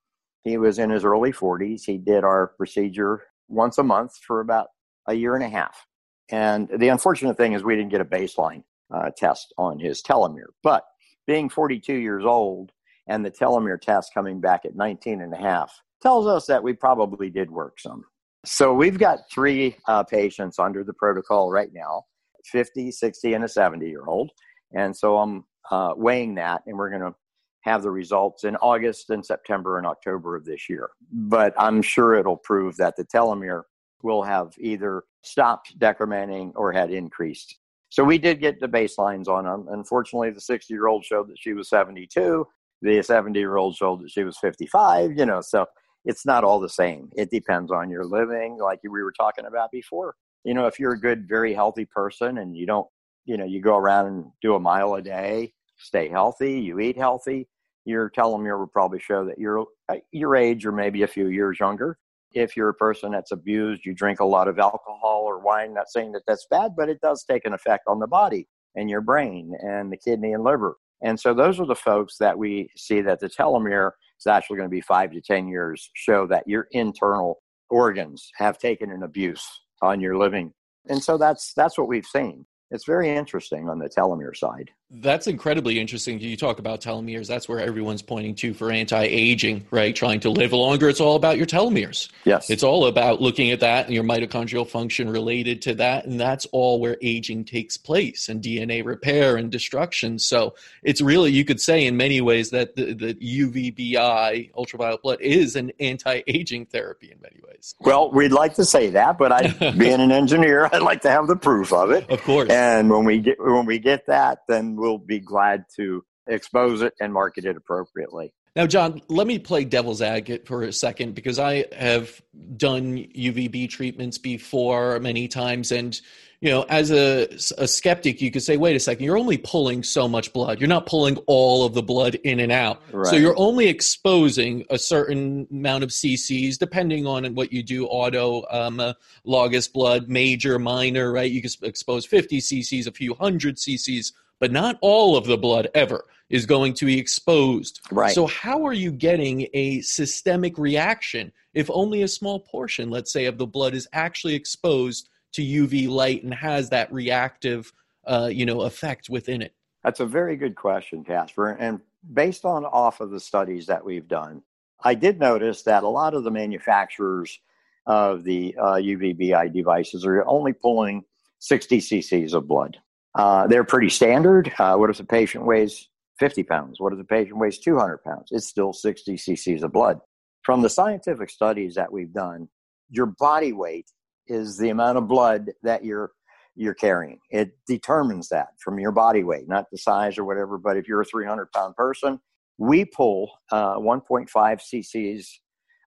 [0.44, 1.82] He was in his early 40s.
[1.84, 4.68] He did our procedure once a month for about
[5.06, 5.86] a year and a half.
[6.30, 10.50] And the unfortunate thing is, we didn't get a baseline uh, test on his telomere.
[10.62, 10.84] But
[11.26, 12.72] being 42 years old
[13.06, 16.72] and the telomere test coming back at 19 and a half tells us that we
[16.72, 18.04] probably did work some.
[18.46, 22.04] So we've got three uh, patients under the protocol right now
[22.44, 24.30] 50, 60, and a 70 year old.
[24.72, 27.14] And so I'm uh, weighing that, and we're going to
[27.62, 30.90] have the results in August and September and October of this year.
[31.10, 33.62] But I'm sure it'll prove that the telomere
[34.02, 37.56] will have either stopped decrementing or had increased.
[37.88, 39.66] So we did get the baselines on them.
[39.72, 42.46] Unfortunately, the 60 year old showed that she was 72.
[42.82, 45.66] The 70 year old showed that she was 55, you know, so
[46.06, 47.10] it's not all the same.
[47.16, 50.14] It depends on your living, like we were talking about before.
[50.44, 52.86] You know, if you're a good, very healthy person and you don't,
[53.24, 56.96] you know, you go around and do a mile a day, stay healthy, you eat
[56.96, 57.48] healthy,
[57.84, 61.58] your telomere will probably show that you're uh, your age or maybe a few years
[61.58, 61.98] younger.
[62.32, 65.88] If you're a person that's abused, you drink a lot of alcohol or wine, not
[65.88, 69.00] saying that that's bad, but it does take an effect on the body and your
[69.00, 70.76] brain and the kidney and liver.
[71.02, 74.68] And so those are the folks that we see that the telomere is actually going
[74.68, 79.46] to be five to 10 years, show that your internal organs have taken an abuse
[79.82, 80.52] on your living.
[80.88, 82.46] And so that's, that's what we've seen.
[82.70, 84.70] It's very interesting on the telomere side.
[84.88, 86.20] That's incredibly interesting.
[86.20, 87.26] You talk about telomeres.
[87.26, 89.94] That's where everyone's pointing to for anti-aging, right?
[89.94, 90.88] Trying to live longer.
[90.88, 92.08] It's all about your telomeres.
[92.24, 92.50] Yes.
[92.50, 96.06] It's all about looking at that and your mitochondrial function related to that.
[96.06, 100.20] And that's all where aging takes place and DNA repair and destruction.
[100.20, 105.20] So it's really, you could say in many ways that the, the UVBI, ultraviolet blood,
[105.20, 107.74] is an anti-aging therapy in many ways.
[107.80, 111.26] Well, we'd like to say that, but I, being an engineer, I'd like to have
[111.26, 112.08] the proof of it.
[112.08, 112.50] Of course.
[112.56, 116.94] And when we get, when we get that, then we'll be glad to expose it
[117.00, 118.32] and market it appropriately.
[118.54, 122.22] Now, John, let me play devil's advocate for a second because I have
[122.56, 125.70] done UVB treatments before many times.
[125.70, 126.00] And,
[126.40, 129.82] you know, as a, a skeptic, you could say, wait a second, you're only pulling
[129.82, 130.60] so much blood.
[130.60, 132.82] You're not pulling all of the blood in and out.
[132.92, 133.10] Right.
[133.10, 138.44] So you're only exposing a certain amount of cc's, depending on what you do auto
[138.50, 138.92] um, uh,
[139.24, 141.30] logus blood, major, minor, right?
[141.30, 145.68] You can expose 50 cc's, a few hundred cc's but not all of the blood
[145.74, 147.80] ever is going to be exposed.
[147.90, 148.14] Right.
[148.14, 153.24] So how are you getting a systemic reaction if only a small portion, let's say,
[153.26, 157.72] of the blood is actually exposed to UV light and has that reactive,
[158.06, 159.54] uh, you know, effect within it?
[159.84, 161.50] That's a very good question, Casper.
[161.50, 161.80] And
[162.12, 164.42] based on off of the studies that we've done,
[164.82, 167.38] I did notice that a lot of the manufacturers
[167.86, 171.04] of the uh, UVBI devices are only pulling
[171.38, 172.78] 60 cc's of blood.
[173.14, 174.52] Uh, they're pretty standard.
[174.58, 176.80] Uh, what if the patient weighs 50 pounds?
[176.80, 178.28] What if the patient weighs 200 pounds?
[178.30, 180.00] It's still 60 cc's of blood.
[180.42, 182.48] From the scientific studies that we've done,
[182.90, 183.90] your body weight
[184.28, 186.12] is the amount of blood that you're
[186.56, 187.18] you're carrying.
[187.30, 190.56] It determines that from your body weight, not the size or whatever.
[190.56, 192.18] But if you're a 300 pound person,
[192.58, 195.40] we pull uh, 1.5 cc's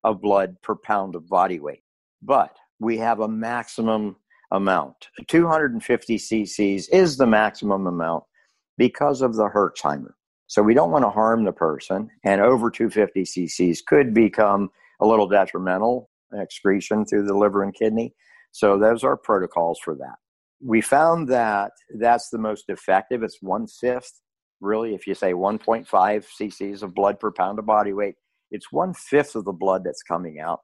[0.03, 1.83] of blood per pound of body weight.
[2.21, 4.15] But we have a maximum
[4.51, 5.07] amount.
[5.27, 8.23] 250 cc's is the maximum amount
[8.77, 10.13] because of the Herxheimer.
[10.47, 15.05] So we don't want to harm the person, and over 250 cc's could become a
[15.05, 18.13] little detrimental excretion through the liver and kidney.
[18.51, 20.15] So those are protocols for that.
[20.61, 23.23] We found that that's the most effective.
[23.23, 24.19] It's one fifth,
[24.59, 28.15] really, if you say 1.5 cc's of blood per pound of body weight,
[28.51, 30.59] it's one fifth of the blood that's coming out.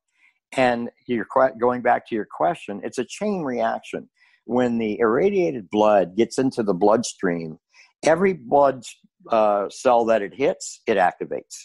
[0.58, 1.28] And you're
[1.60, 4.10] going back to your question, it's a chain reaction.
[4.46, 7.58] When the irradiated blood gets into the bloodstream,
[8.04, 8.84] every blood
[9.30, 11.56] uh, cell that it hits, it activates.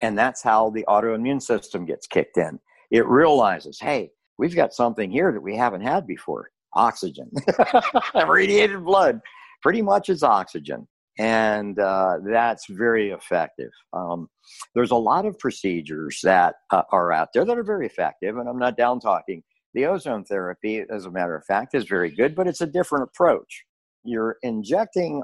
[0.00, 2.60] And that's how the autoimmune system gets kicked in.
[2.90, 7.30] It realizes, hey, we've got something here that we haven't had before oxygen.
[8.14, 9.20] Irradiated blood
[9.62, 10.86] pretty much is oxygen.
[11.18, 13.70] And uh, that's very effective.
[13.92, 14.28] Um,
[14.74, 18.48] there's a lot of procedures that uh, are out there that are very effective, and
[18.48, 19.42] I'm not down talking.
[19.74, 23.02] The ozone therapy, as a matter of fact, is very good, but it's a different
[23.02, 23.64] approach.
[24.04, 25.22] You're injecting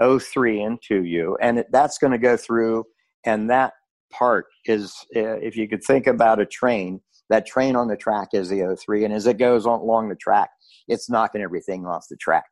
[0.00, 2.84] O3 into you, and it, that's going to go through,
[3.24, 3.72] and that
[4.10, 8.28] part is, uh, if you could think about a train, that train on the track
[8.32, 10.50] is the O3, and as it goes on, along the track,
[10.88, 12.46] it's knocking everything off the track,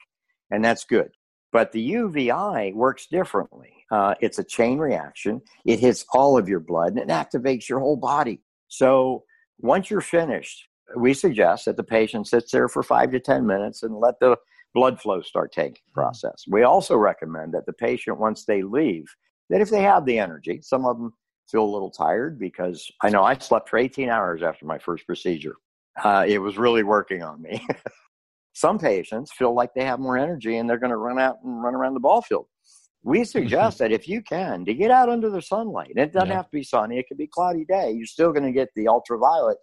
[0.50, 1.10] and that's good.
[1.52, 3.72] But the UVI works differently.
[3.92, 5.40] Uh, it's a chain reaction.
[5.64, 8.40] It hits all of your blood and it activates your whole body.
[8.66, 9.22] So
[9.58, 13.84] once you're finished, we suggest that the patient sits there for five to 10 minutes
[13.84, 14.36] and let the
[14.74, 16.00] blood flow start taking mm-hmm.
[16.00, 16.44] process.
[16.48, 19.06] We also recommend that the patient, once they leave,
[19.50, 21.12] that if they have the energy, some of them
[21.50, 25.06] feel a little tired because I know I slept for 18 hours after my first
[25.06, 25.56] procedure.
[26.02, 27.64] Uh, it was really working on me.
[28.54, 31.62] Some patients feel like they have more energy and they're going to run out and
[31.62, 32.46] run around the ball field.
[33.02, 35.92] We suggest that if you can, to get out under the sunlight.
[35.94, 36.36] It doesn't yeah.
[36.36, 37.92] have to be sunny, it could be cloudy day.
[37.92, 39.58] You're still going to get the ultraviolet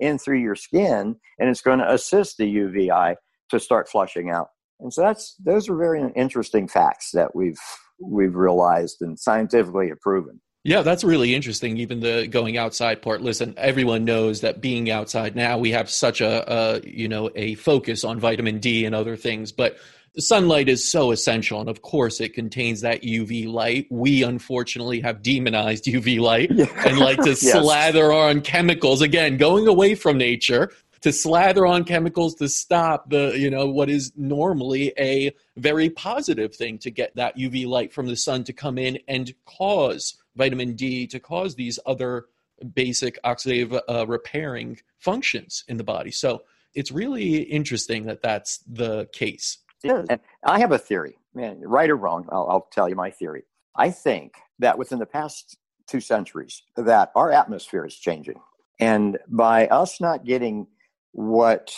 [0.00, 3.16] in through your skin and it's going to assist the UVI
[3.50, 4.48] to start flushing out.
[4.80, 7.58] And so that's those are very interesting facts that we've
[8.00, 10.40] we've realized and scientifically have proven.
[10.64, 11.76] Yeah, that's really interesting.
[11.76, 13.20] Even the going outside part.
[13.20, 17.54] Listen, everyone knows that being outside now, we have such a, a you know a
[17.56, 19.76] focus on vitamin D and other things, but
[20.14, 23.88] the sunlight is so essential, and of course, it contains that UV light.
[23.90, 26.66] We unfortunately have demonized UV light yeah.
[26.86, 27.52] and like to yes.
[27.52, 29.02] slather on chemicals.
[29.02, 30.70] Again, going away from nature
[31.02, 36.54] to slather on chemicals to stop the you know what is normally a very positive
[36.54, 40.74] thing to get that UV light from the sun to come in and cause vitamin
[40.74, 42.26] D to cause these other
[42.74, 46.10] basic oxidative uh, repairing functions in the body.
[46.10, 46.42] So
[46.74, 49.58] it's really interesting that that's the case.
[49.84, 52.26] And I have a theory, man, right or wrong.
[52.30, 53.44] I'll, I'll tell you my theory.
[53.76, 58.40] I think that within the past two centuries, that our atmosphere is changing,
[58.80, 60.66] and by us not getting
[61.12, 61.74] what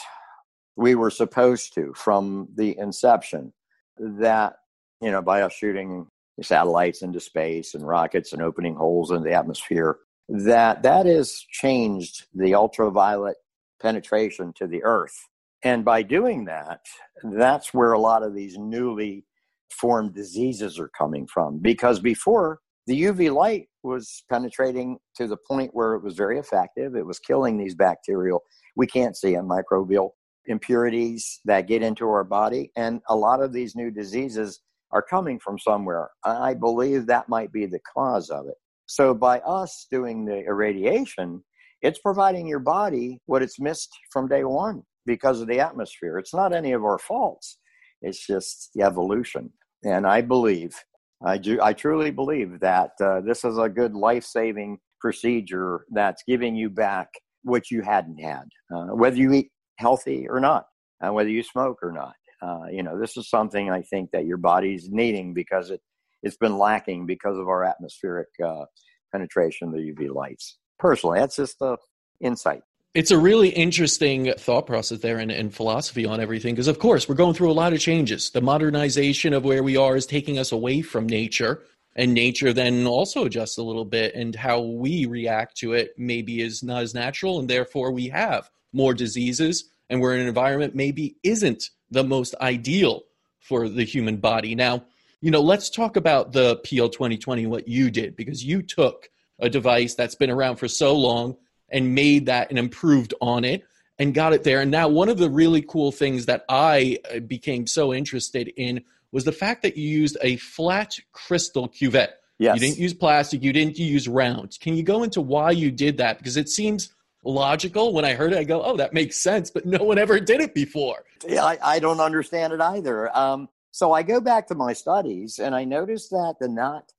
[0.76, 3.52] we were supposed to from the inception,
[3.98, 4.56] that
[5.00, 6.06] you know, by us shooting
[6.42, 12.26] satellites into space and rockets and opening holes in the atmosphere that that has changed
[12.34, 13.36] the ultraviolet
[13.80, 15.16] penetration to the earth.
[15.62, 16.80] And by doing that
[17.22, 19.24] that's where a lot of these newly
[19.70, 21.58] formed diseases are coming from.
[21.58, 26.94] Because before the uv light was penetrating to the point where it was very effective.
[26.96, 28.42] It was killing these bacterial
[28.76, 30.10] we can't see them microbial
[30.46, 32.70] impurities that get into our body.
[32.76, 34.60] And a lot of these new diseases
[34.96, 36.08] are coming from somewhere.
[36.24, 38.58] I believe that might be the cause of it.
[38.86, 41.44] So by us doing the irradiation,
[41.82, 46.18] it's providing your body what it's missed from day one because of the atmosphere.
[46.18, 47.58] It's not any of our faults.
[48.00, 49.50] It's just evolution.
[49.84, 50.74] And I believe,
[51.22, 56.56] I do, I truly believe that uh, this is a good life-saving procedure that's giving
[56.56, 57.08] you back
[57.42, 60.64] what you hadn't had, uh, whether you eat healthy or not,
[61.02, 62.14] and whether you smoke or not.
[62.42, 65.80] Uh, you know, this is something I think that your body's needing because it
[66.22, 68.64] it's been lacking because of our atmospheric uh,
[69.12, 70.58] penetration of the UV lights.
[70.78, 71.76] Personally, that's just a
[72.20, 72.62] insight.
[72.94, 77.08] It's a really interesting thought process there and, and philosophy on everything because, of course,
[77.08, 78.30] we're going through a lot of changes.
[78.30, 81.62] The modernization of where we are is taking us away from nature,
[81.94, 86.40] and nature then also adjusts a little bit, and how we react to it maybe
[86.40, 90.74] is not as natural, and therefore we have more diseases, and we're in an environment
[90.74, 93.02] maybe isn't the most ideal
[93.38, 94.54] for the human body.
[94.54, 94.84] Now,
[95.20, 99.08] you know, let's talk about the PL 2020, what you did, because you took
[99.38, 101.36] a device that's been around for so long
[101.68, 103.64] and made that and improved on it
[103.98, 104.60] and got it there.
[104.60, 108.84] And now, one of the really cool things that I uh, became so interested in
[109.12, 112.14] was the fact that you used a flat crystal cuvette.
[112.38, 112.56] Yes.
[112.56, 114.58] You didn't use plastic, you didn't use round.
[114.60, 116.18] Can you go into why you did that?
[116.18, 116.90] Because it seems
[117.26, 117.92] logical.
[117.92, 120.40] When I heard it, I go, oh, that makes sense, but no one ever did
[120.40, 121.04] it before.
[121.26, 123.14] Yeah, I, I don't understand it either.
[123.16, 126.92] Um, so I go back to my studies and I noticed that the Knott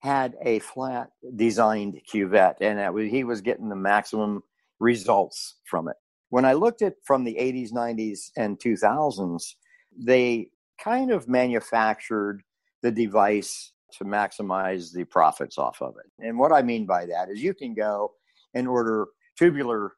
[0.00, 4.42] had a flat designed cuvette and was, he was getting the maximum
[4.80, 5.96] results from it.
[6.30, 9.52] When I looked at from the 80s, 90s, and 2000s,
[9.96, 10.48] they
[10.82, 12.42] kind of manufactured
[12.82, 16.26] the device to maximize the profits off of it.
[16.26, 18.12] And what I mean by that is you can go
[18.54, 19.06] and order
[19.42, 19.92] tubular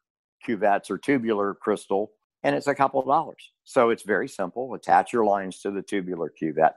[0.47, 3.53] cuvettes or tubular crystal, and it's a couple of dollars.
[3.64, 4.74] So it's very simple.
[4.74, 6.74] Attach your lines to the tubular cuvette.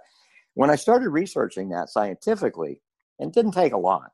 [0.53, 2.81] When I started researching that scientifically,
[3.19, 4.11] and didn't take a lot.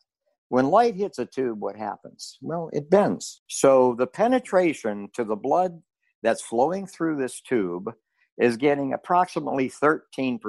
[0.50, 2.38] When light hits a tube, what happens?
[2.42, 3.42] Well, it bends.
[3.48, 5.82] So the penetration to the blood
[6.22, 7.92] that's flowing through this tube
[8.38, 10.40] is getting approximately 13%.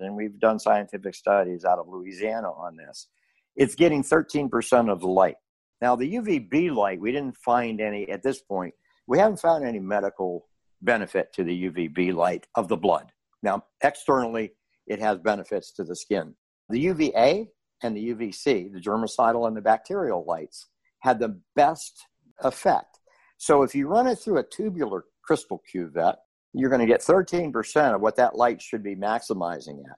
[0.00, 3.08] And we've done scientific studies out of Louisiana on this.
[3.56, 5.36] It's getting 13% of the light.
[5.80, 8.74] Now, the UVB light, we didn't find any at this point.
[9.06, 10.46] We haven't found any medical
[10.82, 13.12] benefit to the UVB light of the blood.
[13.42, 14.52] Now, externally,
[14.86, 16.34] it has benefits to the skin.
[16.68, 17.48] The UVA
[17.82, 20.68] and the UVC, the germicidal and the bacterial lights,
[21.00, 22.06] had the best
[22.42, 23.00] effect.
[23.38, 26.16] So if you run it through a tubular crystal cuvette,
[26.52, 29.96] you're going to get 13% of what that light should be maximizing at.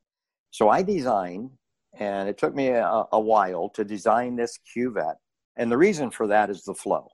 [0.51, 1.51] So I designed,
[1.99, 5.17] and it took me a, a while to design this cuvette.
[5.57, 7.09] And the reason for that is the flow.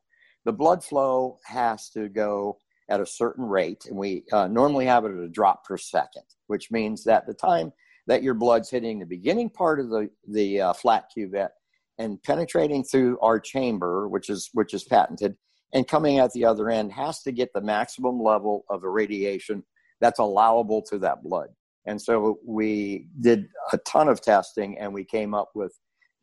[0.44, 2.58] The blood flow has to go
[2.88, 6.22] at a certain rate, and we uh, normally have it at a drop per second,
[6.46, 7.72] which means that the time
[8.06, 11.50] that your blood's hitting the beginning part of the the uh, flat cuvette
[11.98, 15.36] and penetrating through our chamber, which is which is patented,
[15.74, 19.62] and coming at the other end has to get the maximum level of irradiation
[20.00, 21.48] that's allowable to that blood.
[21.84, 25.74] And so we did a ton of testing, and we came up with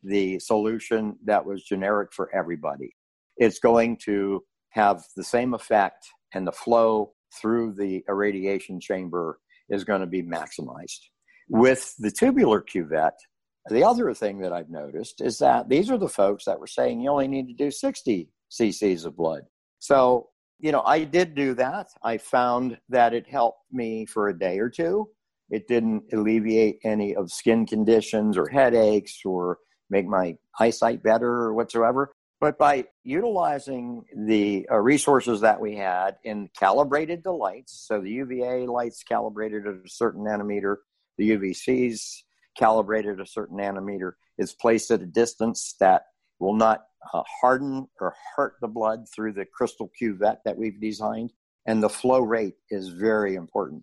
[0.02, 2.94] the solution that was generic for everybody.
[3.36, 9.38] It's going to have the same effect, and the flow through the irradiation chamber
[9.68, 11.00] is going to be maximized.
[11.48, 13.18] With the tubular cuvette,
[13.68, 17.00] the other thing that I've noticed is that these are the folks that were saying
[17.00, 19.42] you only need to do 60 cc's of blood.
[19.80, 20.28] So,
[20.58, 21.88] you know, I did do that.
[22.02, 25.08] I found that it helped me for a day or two.
[25.50, 29.58] It didn't alleviate any of skin conditions or headaches or
[29.90, 32.12] make my eyesight better or whatsoever.
[32.40, 38.10] But by utilizing the uh, resources that we had in calibrated the lights, so the
[38.10, 40.76] UVA lights calibrated at a certain nanometer,
[41.16, 42.24] the UVC's
[42.58, 44.12] calibrated a certain nanometer.
[44.36, 46.02] It's placed at a distance that
[46.38, 46.84] will not
[47.14, 51.32] uh, harden or hurt the blood through the crystal cuvette that we've designed.
[51.66, 53.82] And the flow rate is very important.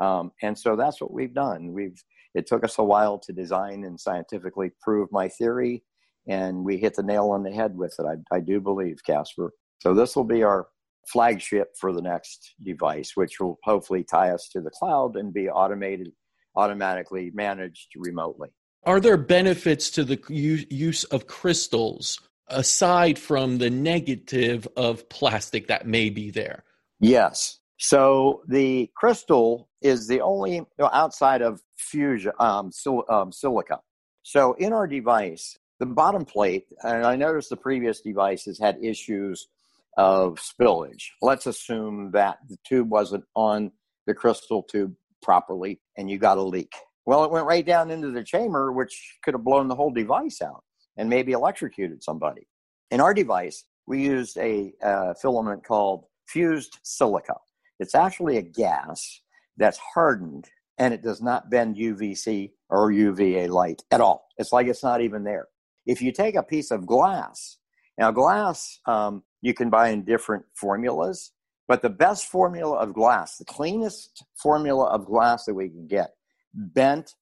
[0.00, 1.72] Um, and so that's what we've done.
[1.72, 2.02] We've
[2.34, 5.82] it took us a while to design and scientifically prove my theory,
[6.28, 8.04] and we hit the nail on the head with it.
[8.04, 9.52] I, I do believe, Casper.
[9.80, 10.68] So this will be our
[11.08, 15.48] flagship for the next device, which will hopefully tie us to the cloud and be
[15.48, 16.12] automated
[16.56, 18.48] automatically managed remotely.
[18.84, 22.18] Are there benefits to the use of crystals
[22.48, 26.64] aside from the negative of plastic that may be there?
[26.98, 27.59] Yes.
[27.82, 33.80] So the crystal is the only you know, outside of fusion um, sil- um, silica.
[34.22, 39.48] So in our device, the bottom plate, and I noticed the previous devices had issues
[39.96, 41.04] of spillage.
[41.22, 43.72] Let's assume that the tube wasn't on
[44.06, 46.72] the crystal tube properly and you got a leak.
[47.06, 50.42] Well, it went right down into the chamber, which could have blown the whole device
[50.42, 50.64] out
[50.98, 52.46] and maybe electrocuted somebody.
[52.90, 57.36] In our device, we used a uh, filament called fused silica.
[57.80, 59.20] It's actually a gas
[59.56, 64.28] that's hardened and it does not bend UVC or UVA light at all.
[64.38, 65.48] It's like it's not even there.
[65.86, 67.56] If you take a piece of glass,
[67.98, 71.32] now glass um, you can buy in different formulas.
[71.68, 76.10] But the best formula of glass, the cleanest formula of glass that we can get,
[76.52, 77.14] bent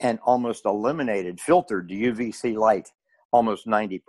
[0.00, 2.92] and almost eliminated, filtered UVC light
[3.32, 4.00] almost 90%.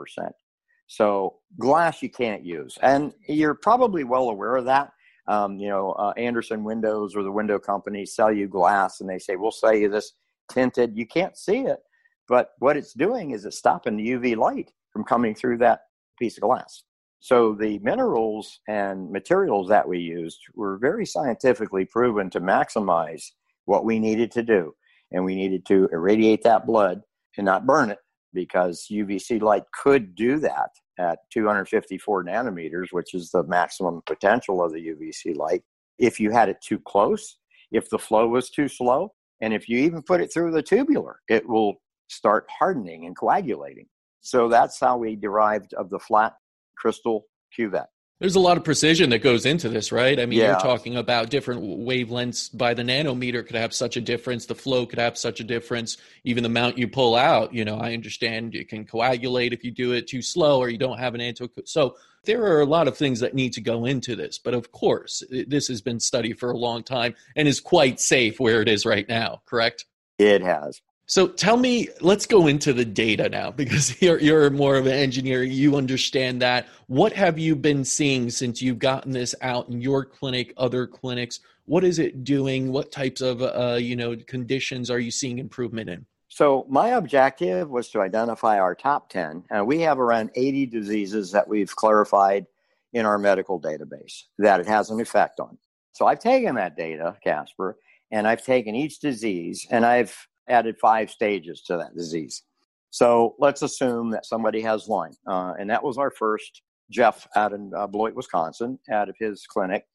[0.87, 4.91] So glass you can't use, and you're probably well aware of that.
[5.27, 9.19] Um, you know, uh, Andersen Windows or the window companies sell you glass, and they
[9.19, 10.13] say we'll sell you this
[10.51, 10.97] tinted.
[10.97, 11.79] You can't see it,
[12.27, 15.81] but what it's doing is it's stopping the UV light from coming through that
[16.17, 16.83] piece of glass.
[17.19, 23.23] So the minerals and materials that we used were very scientifically proven to maximize
[23.65, 24.73] what we needed to do.
[25.11, 27.01] And we needed to irradiate that blood
[27.37, 27.99] and not burn it
[28.33, 30.69] because UVC light could do that
[30.99, 35.63] at 254 nanometers, which is the maximum potential of the UVC light.
[35.99, 37.37] If you had it too close,
[37.71, 41.19] if the flow was too slow, and if you even put it through the tubular,
[41.29, 41.75] it will
[42.07, 43.87] start hardening and coagulating.
[44.21, 46.33] So that's how we derived of the flat
[46.77, 47.25] crystal
[47.57, 47.87] cuvette.
[48.19, 50.19] There's a lot of precision that goes into this, right?
[50.19, 50.47] I mean, yeah.
[50.47, 54.47] you're talking about different wavelengths by the nanometer could have such a difference.
[54.47, 55.97] The flow could have such a difference.
[56.23, 59.69] Even the amount you pull out, you know, I understand it can coagulate if you
[59.69, 61.47] do it too slow or you don't have an anti.
[61.65, 64.39] So there are a lot of things that need to go into this.
[64.39, 68.39] But of course, this has been studied for a long time and is quite safe
[68.39, 69.85] where it is right now, correct?
[70.17, 70.81] It has.
[71.09, 74.93] So tell me, let's go into the data now because you're, you're more of an
[74.93, 75.41] engineer.
[75.43, 76.67] You understand that.
[76.87, 81.39] What have you been seeing since you've gotten this out in your clinic, other clinics?
[81.65, 82.71] What is it doing?
[82.71, 86.05] What types of uh, you know conditions are you seeing improvement in?
[86.29, 89.45] So my objective was to identify our top 10.
[89.49, 92.45] And we have around 80 diseases that we've clarified
[92.93, 95.57] in our medical database that it has an effect on.
[95.93, 97.77] So I've taken that data, Casper,
[98.11, 102.43] and I've taken each disease and I've added five stages to that disease.
[102.89, 106.61] So let's assume that somebody has Lyme, uh, and that was our first.
[106.89, 109.85] Jeff out in uh, Beloit, Wisconsin, out of his clinic,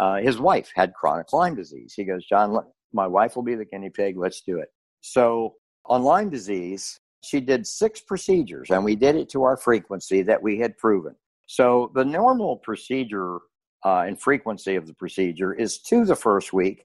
[0.00, 1.94] uh, his wife had chronic Lyme disease.
[1.94, 2.58] He goes, John,
[2.92, 4.16] my wife will be the guinea pig.
[4.16, 4.68] Let's do it.
[5.00, 5.54] So
[5.86, 10.42] on Lyme disease, she did six procedures, and we did it to our frequency that
[10.42, 11.14] we had proven.
[11.46, 13.38] So the normal procedure
[13.84, 16.84] uh, and frequency of the procedure is to the first week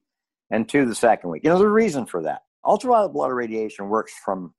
[0.52, 1.44] and to the second week.
[1.44, 2.42] You know, a reason for that.
[2.66, 4.54] Ultraviolet blood irradiation works from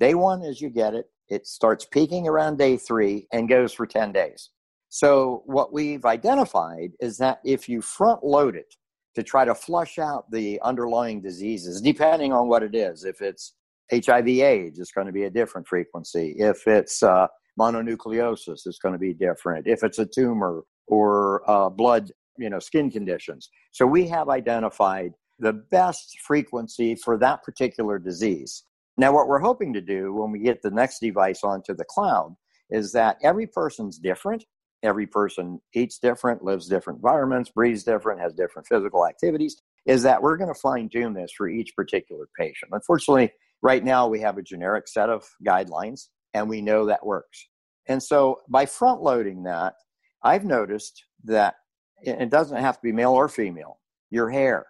[0.00, 1.06] day one as you get it.
[1.28, 4.50] It starts peaking around day three and goes for 10 days.
[4.88, 8.74] So, what we've identified is that if you front load it
[9.14, 13.54] to try to flush out the underlying diseases, depending on what it is, if it's
[13.90, 16.34] HIV AIDS, it's going to be a different frequency.
[16.36, 19.66] If it's uh, mononucleosis, it's going to be different.
[19.66, 23.48] If it's a tumor or uh, blood, you know, skin conditions.
[23.70, 28.64] So, we have identified the best frequency for that particular disease.
[28.96, 32.34] Now, what we're hoping to do when we get the next device onto the cloud
[32.70, 34.44] is that every person's different.
[34.82, 39.56] Every person eats different, lives different environments, breathes different, has different physical activities.
[39.86, 42.72] Is that we're going to fine tune this for each particular patient.
[42.72, 47.46] Unfortunately, right now we have a generic set of guidelines and we know that works.
[47.86, 49.74] And so by front loading that,
[50.22, 51.54] I've noticed that
[52.02, 53.78] it doesn't have to be male or female.
[54.10, 54.66] Your hair,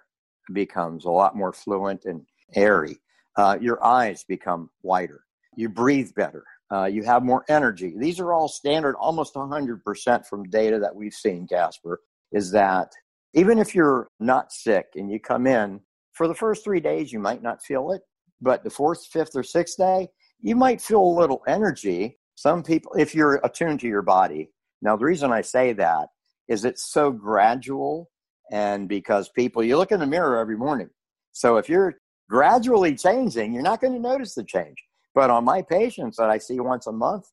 [0.53, 2.23] becomes a lot more fluent and
[2.55, 2.99] airy.
[3.37, 5.25] Uh, your eyes become wider.
[5.57, 6.45] You breathe better.
[6.73, 7.95] Uh, you have more energy.
[7.99, 12.01] These are all standard, almost 100% from data that we've seen, Casper,
[12.33, 12.93] is that
[13.35, 15.81] even if you're not sick and you come in,
[16.13, 18.03] for the first three days, you might not feel it.
[18.41, 20.09] But the fourth, fifth, or sixth day,
[20.41, 22.19] you might feel a little energy.
[22.35, 24.51] Some people, if you're attuned to your body.
[24.81, 26.09] Now, the reason I say that
[26.49, 28.11] is it's so gradual
[28.53, 30.91] and because people you look in the mirror every morning.
[31.33, 31.95] So if you're
[32.29, 34.77] gradually changing you're not going to notice the change.
[35.15, 37.27] But on my patients that i see once a month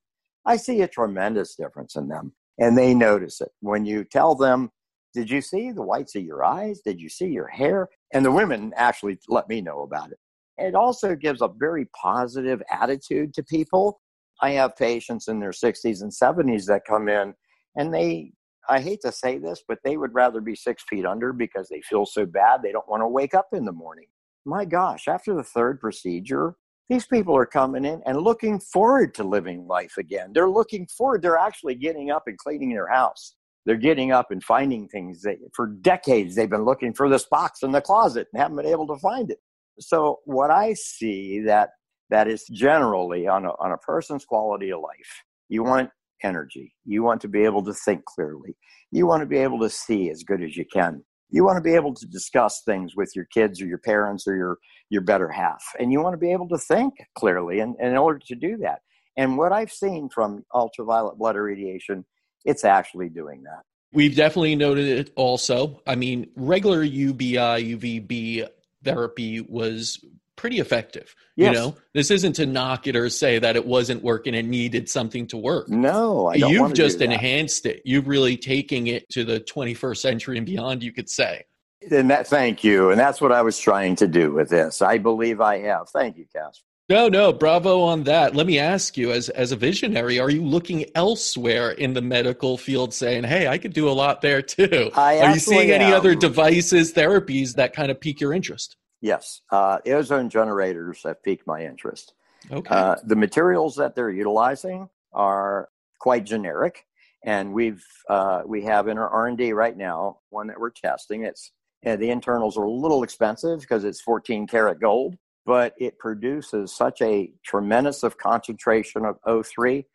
[0.45, 3.49] i see a tremendous difference in them and they notice it.
[3.59, 4.71] When you tell them
[5.13, 6.81] did you see the whites of your eyes?
[6.81, 7.89] Did you see your hair?
[8.13, 10.19] And the women actually let me know about it.
[10.57, 14.01] It also gives a very positive attitude to people.
[14.41, 17.33] I have patients in their 60s and 70s that come in
[17.75, 18.33] and they
[18.69, 21.81] I hate to say this, but they would rather be six feet under because they
[21.81, 24.05] feel so bad they don't want to wake up in the morning.
[24.45, 26.55] My gosh, after the third procedure,
[26.89, 30.31] these people are coming in and looking forward to living life again.
[30.33, 33.35] They're looking forward, they're actually getting up and cleaning their house.
[33.65, 37.61] They're getting up and finding things that for decades they've been looking for this box
[37.61, 39.39] in the closet and haven't been able to find it.
[39.79, 41.69] So what I see that
[42.09, 45.23] that is generally on a, on a person's quality of life.
[45.47, 45.89] You want
[46.23, 46.73] energy.
[46.85, 48.55] You want to be able to think clearly.
[48.91, 51.03] You want to be able to see as good as you can.
[51.29, 54.35] You want to be able to discuss things with your kids or your parents or
[54.35, 54.57] your,
[54.89, 55.63] your better half.
[55.79, 57.59] And you want to be able to think clearly.
[57.59, 58.79] And, and in order to do that,
[59.17, 62.05] and what I've seen from ultraviolet blood irradiation,
[62.45, 63.63] it's actually doing that.
[63.91, 65.81] We've definitely noted it also.
[65.85, 68.47] I mean, regular UBI, UVB
[68.83, 70.03] therapy was
[70.39, 71.13] pretty effective.
[71.35, 71.53] Yes.
[71.53, 74.87] You know, this isn't to knock it or say that it wasn't working and needed
[74.87, 75.67] something to work.
[75.67, 77.81] No, I don't You've just do enhanced it.
[77.83, 81.43] You've really taking it to the 21st century and beyond, you could say.
[81.91, 82.89] And that, thank you.
[82.89, 84.81] And that's what I was trying to do with this.
[84.81, 85.89] I believe I have.
[85.89, 86.63] Thank you, Casper.
[86.87, 88.33] No, no, bravo on that.
[88.33, 92.57] Let me ask you, as as a visionary, are you looking elsewhere in the medical
[92.57, 94.89] field, saying, "Hey, I could do a lot there too"?
[94.95, 95.93] I are you seeing any am.
[95.93, 98.75] other devices, therapies that kind of pique your interest?
[99.01, 102.13] Yes, uh, ozone generators have piqued my interest.
[102.51, 105.69] Okay, Uh, the materials that they're utilizing are
[105.99, 106.85] quite generic,
[107.23, 110.69] and we've uh, we have in our R and D right now one that we're
[110.69, 111.23] testing.
[111.23, 111.51] It's
[111.85, 116.75] uh, the internals are a little expensive because it's 14 karat gold, but it produces
[116.75, 119.85] such a tremendous of concentration of O3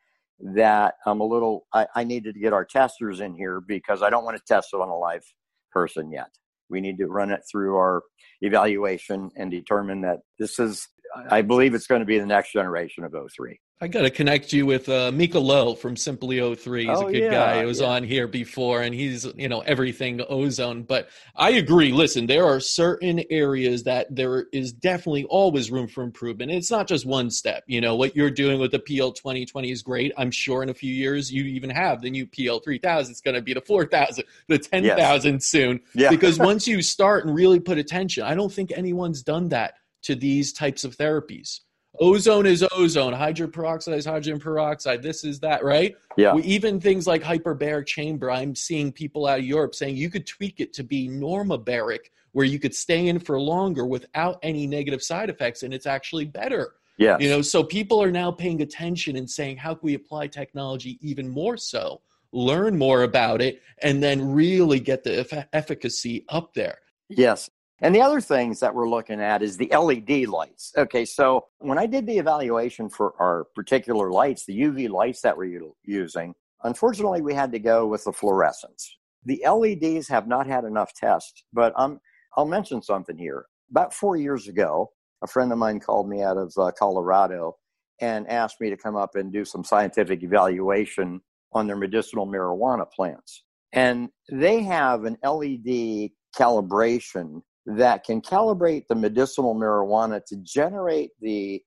[0.41, 1.67] that I'm a little.
[1.73, 4.69] I, I needed to get our testers in here because I don't want to test
[4.73, 5.25] it on a live
[5.71, 6.31] person yet.
[6.75, 8.03] We need to run it through our
[8.41, 10.89] evaluation and determine that this is.
[11.31, 13.55] I believe it's going to be the next generation of O3.
[13.81, 16.81] I got to connect you with uh, Micah Lowe from Simply O3.
[16.81, 17.61] He's Oh, a good yeah, guy.
[17.61, 17.89] He was yeah.
[17.89, 20.85] on here before, and he's you know everything ozone.
[20.85, 21.91] But I agree.
[21.91, 26.53] Listen, there are certain areas that there is definitely always room for improvement.
[26.53, 27.65] It's not just one step.
[27.67, 30.13] You know what you're doing with the PL 2020 is great.
[30.17, 33.11] I'm sure in a few years you even have the new PL 3000.
[33.11, 35.81] It's going to be the 4000, the 10,000 soon.
[35.95, 36.11] Yeah.
[36.11, 40.15] Because once you start and really put attention, I don't think anyone's done that to
[40.15, 41.61] these types of therapies.
[42.01, 45.95] Ozone is ozone, hydrogen peroxide is hydrogen peroxide, this is that, right?
[46.17, 46.35] Yeah.
[46.35, 50.27] We, even things like hyperbaric chamber, I'm seeing people out of Europe saying you could
[50.27, 55.03] tweak it to be normobaric, where you could stay in for longer without any negative
[55.03, 56.75] side effects, and it's actually better.
[56.97, 57.21] Yes.
[57.21, 60.99] You know, so people are now paying attention and saying, how can we apply technology
[61.01, 62.01] even more so?
[62.33, 66.79] Learn more about it, and then really get the eff- efficacy up there.
[67.09, 67.51] Yes.
[67.81, 70.73] And the other things that we're looking at is the LED lights.
[70.77, 75.37] Okay, so when I did the evaluation for our particular lights, the UV lights that
[75.37, 78.97] we're using, unfortunately, we had to go with the fluorescence.
[79.25, 81.99] The LEDs have not had enough tests, but um,
[82.37, 83.47] I'll mention something here.
[83.71, 84.91] About four years ago,
[85.23, 87.57] a friend of mine called me out of uh, Colorado
[88.01, 91.21] and asked me to come up and do some scientific evaluation
[91.53, 93.45] on their medicinal marijuana plants.
[93.73, 101.63] And they have an LED calibration that can calibrate the medicinal marijuana to generate the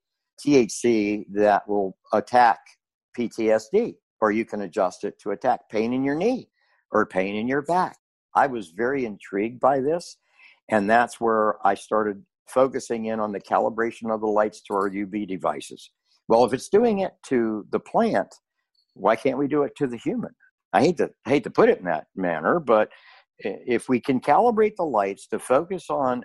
[0.45, 2.59] THC that will attack
[3.17, 6.49] PTSD, or you can adjust it to attack pain in your knee
[6.91, 7.97] or pain in your back.
[8.35, 10.17] I was very intrigued by this,
[10.69, 14.89] and that's where I started focusing in on the calibration of the lights to our
[14.89, 15.91] UV devices.
[16.27, 18.33] Well, if it's doing it to the plant,
[18.93, 20.31] why can't we do it to the human?
[20.73, 22.89] I hate to hate to put it in that manner, but
[23.39, 26.23] if we can calibrate the lights to focus on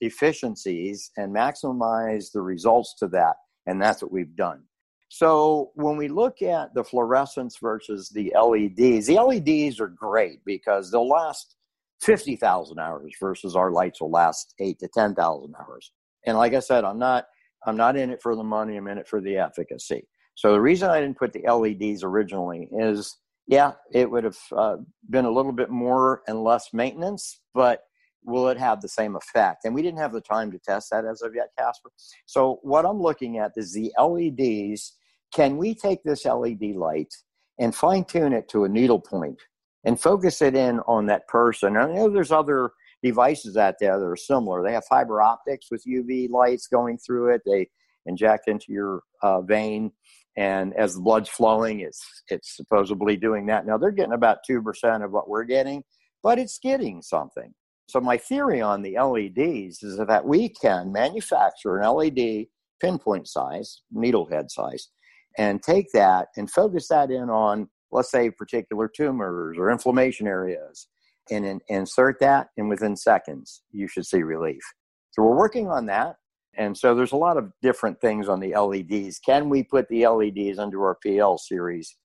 [0.00, 3.36] efficiencies and maximize the results to that,
[3.66, 4.62] and that's what we've done.
[5.08, 10.90] So when we look at the fluorescence versus the LEDs, the LEDs are great because
[10.90, 11.56] they'll last
[12.02, 15.92] 50,000 hours versus our lights will last 8 to 10,000 hours.
[16.26, 17.24] And like I said, I'm not
[17.66, 20.06] I'm not in it for the money, I'm in it for the efficacy.
[20.36, 23.16] So the reason I didn't put the LEDs originally is
[23.48, 24.76] yeah, it would have uh,
[25.08, 27.80] been a little bit more and less maintenance, but
[28.22, 29.64] will it have the same effect?
[29.64, 31.90] And we didn't have the time to test that as of yet, Casper.
[32.26, 34.94] So what I'm looking at is the LEDs.
[35.34, 37.12] Can we take this LED light
[37.58, 39.40] and fine tune it to a needle point
[39.82, 41.78] and focus it in on that person?
[41.78, 42.72] I know there's other
[43.02, 44.62] devices out there that are similar.
[44.62, 47.42] They have fiber optics with UV lights going through it.
[47.46, 47.70] They
[48.04, 49.92] inject into your uh, vein
[50.38, 53.66] and as the blood's flowing it's it's supposedly doing that.
[53.66, 55.82] Now they're getting about 2% of what we're getting
[56.22, 57.52] but it's getting something.
[57.88, 62.46] So my theory on the leds is that we can manufacture an led
[62.80, 64.88] pinpoint size needle head size
[65.36, 70.86] and take that and focus that in on let's say particular tumors or inflammation areas
[71.30, 74.62] and in, insert that and within seconds you should see relief.
[75.10, 76.16] So we're working on that
[76.58, 79.20] and so there's a lot of different things on the LEDs.
[79.20, 81.96] Can we put the LEDs under our PL series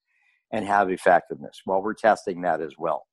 [0.51, 1.62] and have effectiveness?
[1.66, 3.08] Well, we're testing that as well.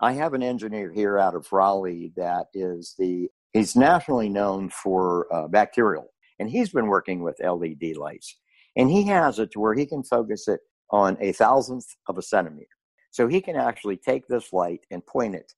[0.00, 5.32] I have an engineer here out of Raleigh that is the, he's nationally known for
[5.32, 8.38] uh, bacterial, and he's been working with LED lights.
[8.74, 12.22] And he has it to where he can focus it on a thousandth of a
[12.22, 12.68] centimeter.
[13.10, 15.52] So he can actually take this light and point it.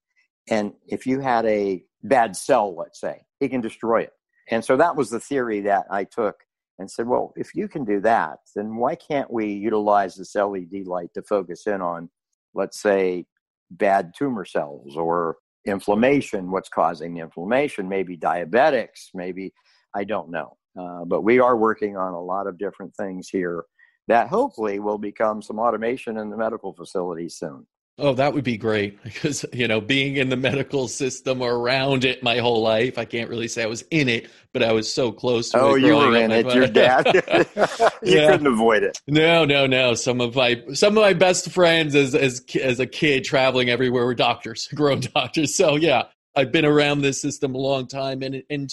[0.50, 4.12] And if you had a bad cell, let's say, he can destroy it.
[4.50, 6.36] And so that was the theory that I took
[6.78, 10.86] and said, well, if you can do that, then why can't we utilize this LED
[10.86, 12.08] light to focus in on,
[12.54, 13.26] let's say,
[13.70, 15.36] bad tumor cells or
[15.66, 16.50] inflammation?
[16.50, 17.88] What's causing the inflammation?
[17.88, 19.52] Maybe diabetics, maybe,
[19.94, 20.56] I don't know.
[20.78, 23.64] Uh, but we are working on a lot of different things here
[24.06, 27.66] that hopefully will become some automation in the medical facility soon.
[28.00, 32.22] Oh, that would be great because, you know, being in the medical system around it
[32.22, 35.10] my whole life, I can't really say I was in it, but I was so
[35.10, 35.82] close to oh, it.
[35.82, 36.52] you were in it.
[36.54, 37.06] Your dad.
[38.02, 38.30] you Yeah.
[38.30, 39.00] couldn't avoid it.
[39.08, 39.94] No, no, no.
[39.94, 44.04] Some of my some of my best friends as as as a kid traveling everywhere
[44.04, 45.54] were doctors, grown doctors.
[45.56, 46.04] So yeah,
[46.36, 48.70] I've been around this system a long time, and and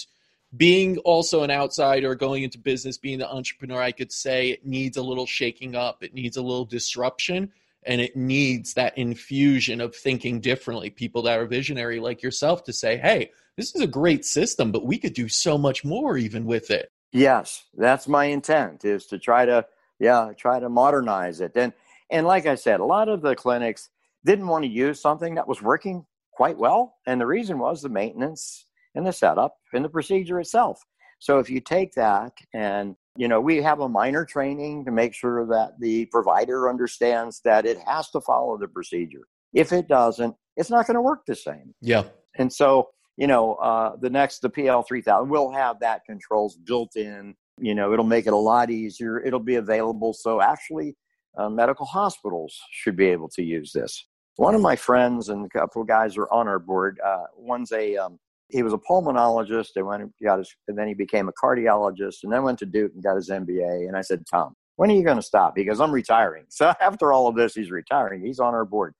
[0.56, 4.96] being also an outsider, going into business, being the entrepreneur, I could say it needs
[4.96, 6.02] a little shaking up.
[6.02, 7.52] It needs a little disruption,
[7.86, 10.90] and it needs that infusion of thinking differently.
[10.90, 14.84] People that are visionary like yourself to say, "Hey, this is a great system, but
[14.84, 19.18] we could do so much more even with it." Yes, that's my intent is to
[19.18, 19.66] try to
[19.98, 21.52] yeah, try to modernize it.
[21.56, 21.72] And
[22.10, 23.88] and like I said, a lot of the clinics
[24.24, 27.88] didn't want to use something that was working quite well, and the reason was the
[27.88, 30.84] maintenance and the setup and the procedure itself.
[31.18, 35.14] So if you take that and you know, we have a minor training to make
[35.14, 39.26] sure that the provider understands that it has to follow the procedure.
[39.52, 41.74] If it doesn't, it's not going to work the same.
[41.80, 42.04] Yeah,
[42.38, 47.34] And so, you know, uh, the next, the PL3000 will have that controls built in.
[47.58, 49.24] You know, it'll make it a lot easier.
[49.24, 50.12] It'll be available.
[50.12, 50.96] So actually,
[51.38, 54.06] uh, medical hospitals should be able to use this.
[54.36, 57.00] One of my friends and a couple of guys are on our board.
[57.04, 58.18] Uh, one's a, um,
[58.48, 62.32] he was a pulmonologist and went got his, and then he became a cardiologist and
[62.32, 63.88] then went to Duke and got his MBA.
[63.88, 65.54] And I said, Tom, when are you going to stop?
[65.56, 66.44] He goes, I'm retiring.
[66.50, 68.24] So after all of this, he's retiring.
[68.24, 68.94] He's on our board.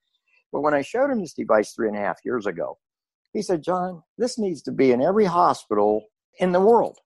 [0.52, 2.78] But when I showed him this device three and a half years ago,
[3.32, 6.04] he said, John, this needs to be in every hospital
[6.38, 6.98] in the world.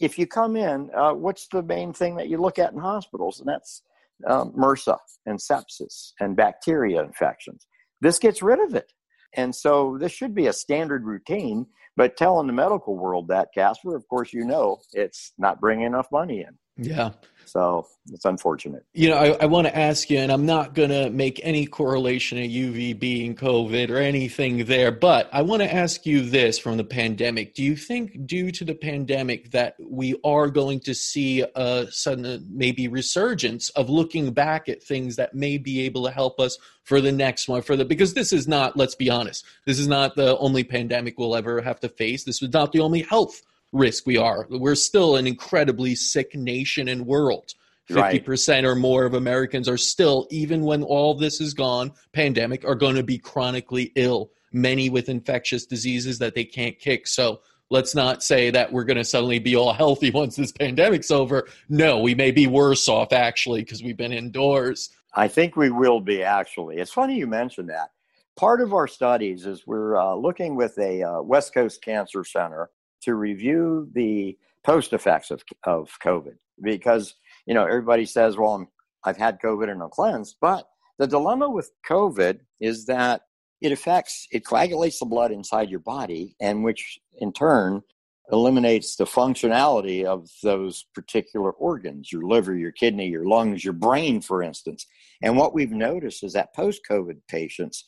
[0.00, 3.40] If you come in, uh, what's the main thing that you look at in hospitals?
[3.40, 3.82] And that's
[4.26, 7.66] um, MRSA and sepsis and bacteria infections.
[8.00, 8.92] This gets rid of it.
[9.34, 11.66] And so this should be a standard routine.
[11.96, 16.10] But telling the medical world that, Casper, of course, you know it's not bringing enough
[16.10, 16.58] money in.
[16.76, 17.10] Yeah.
[17.52, 18.86] So it's unfortunate.
[18.94, 21.66] You know, I, I want to ask you, and I'm not going to make any
[21.66, 26.58] correlation of UV being COVID or anything there, but I want to ask you this
[26.58, 27.54] from the pandemic.
[27.54, 32.48] Do you think, due to the pandemic, that we are going to see a sudden,
[32.50, 37.02] maybe resurgence of looking back at things that may be able to help us for
[37.02, 37.60] the next one?
[37.60, 41.18] For the because this is not, let's be honest, this is not the only pandemic
[41.18, 42.24] we'll ever have to face.
[42.24, 43.42] This was not the only health
[43.72, 44.46] risk we are.
[44.50, 47.54] We're still an incredibly sick nation and world.
[47.90, 52.74] 50% or more of Americans are still, even when all this is gone, pandemic, are
[52.74, 57.06] going to be chronically ill, many with infectious diseases that they can't kick.
[57.06, 61.10] So let's not say that we're going to suddenly be all healthy once this pandemic's
[61.10, 61.48] over.
[61.68, 64.90] No, we may be worse off actually because we've been indoors.
[65.14, 66.76] I think we will be actually.
[66.78, 67.90] It's funny you mentioned that.
[68.36, 72.70] Part of our studies is we're uh, looking with a uh, West Coast Cancer Center
[73.02, 77.14] to review the post effects of, of COVID because,
[77.46, 78.68] you know, everybody says, well, I'm,
[79.04, 80.36] I've had COVID and I'm cleansed.
[80.40, 80.66] But
[80.98, 83.22] the dilemma with COVID is that
[83.60, 87.82] it affects, it coagulates the blood inside your body, and which in turn
[88.30, 94.20] eliminates the functionality of those particular organs your liver, your kidney, your lungs, your brain,
[94.20, 94.86] for instance.
[95.22, 97.84] And what we've noticed is that post COVID patients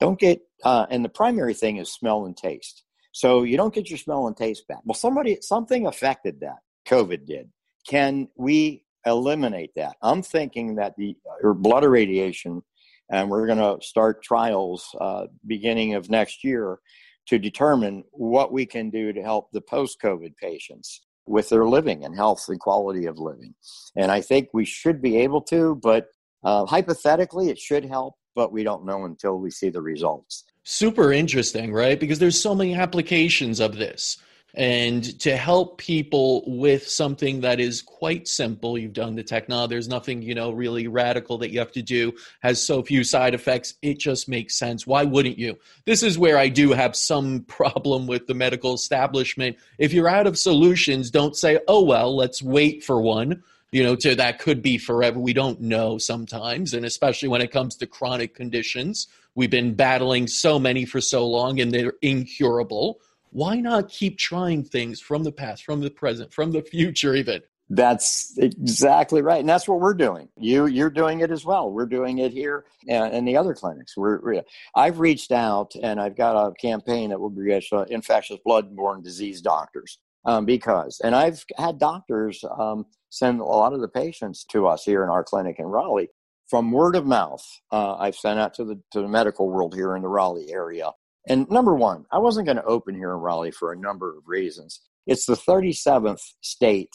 [0.00, 2.84] don't get, uh, and the primary thing is smell and taste.
[3.18, 4.78] So you don't get your smell and taste back.
[4.84, 6.58] Well, somebody, something affected that.
[6.86, 7.50] COVID did.
[7.84, 9.96] Can we eliminate that?
[10.02, 12.62] I'm thinking that the blood irradiation,
[13.10, 16.78] and we're going to start trials uh, beginning of next year
[17.26, 22.14] to determine what we can do to help the post-COVID patients with their living and
[22.14, 23.52] health and quality of living.
[23.96, 26.06] And I think we should be able to, but
[26.44, 30.44] uh, hypothetically, it should help, but we don't know until we see the results.
[30.70, 31.98] Super interesting, right?
[31.98, 34.18] Because there's so many applications of this.
[34.52, 39.70] And to help people with something that is quite simple, you've done the tech technology,
[39.70, 43.32] there's nothing, you know, really radical that you have to do, has so few side
[43.32, 44.86] effects, it just makes sense.
[44.86, 45.56] Why wouldn't you?
[45.86, 49.56] This is where I do have some problem with the medical establishment.
[49.78, 53.94] If you're out of solutions, don't say, oh, well, let's wait for one you know
[53.94, 57.86] to that could be forever we don't know sometimes and especially when it comes to
[57.86, 63.00] chronic conditions we've been battling so many for so long and they're incurable
[63.30, 67.40] why not keep trying things from the past from the present from the future even
[67.70, 70.30] That's exactly right, and that's what we're doing.
[70.38, 71.70] You you're doing it as well.
[71.70, 73.94] We're doing it here and in the other clinics.
[73.94, 74.42] We're, we're,
[74.74, 77.34] I've reached out and I've got a campaign that will
[77.72, 83.74] uh, infectious blood-borne disease doctors um, because, and I've had doctors um, send a lot
[83.74, 86.08] of the patients to us here in our clinic in Raleigh
[86.48, 87.44] from word of mouth.
[87.70, 90.90] Uh, I've sent out to the to the medical world here in the Raleigh area.
[91.28, 94.22] And number one, I wasn't going to open here in Raleigh for a number of
[94.26, 94.80] reasons.
[95.06, 96.92] It's the 37th state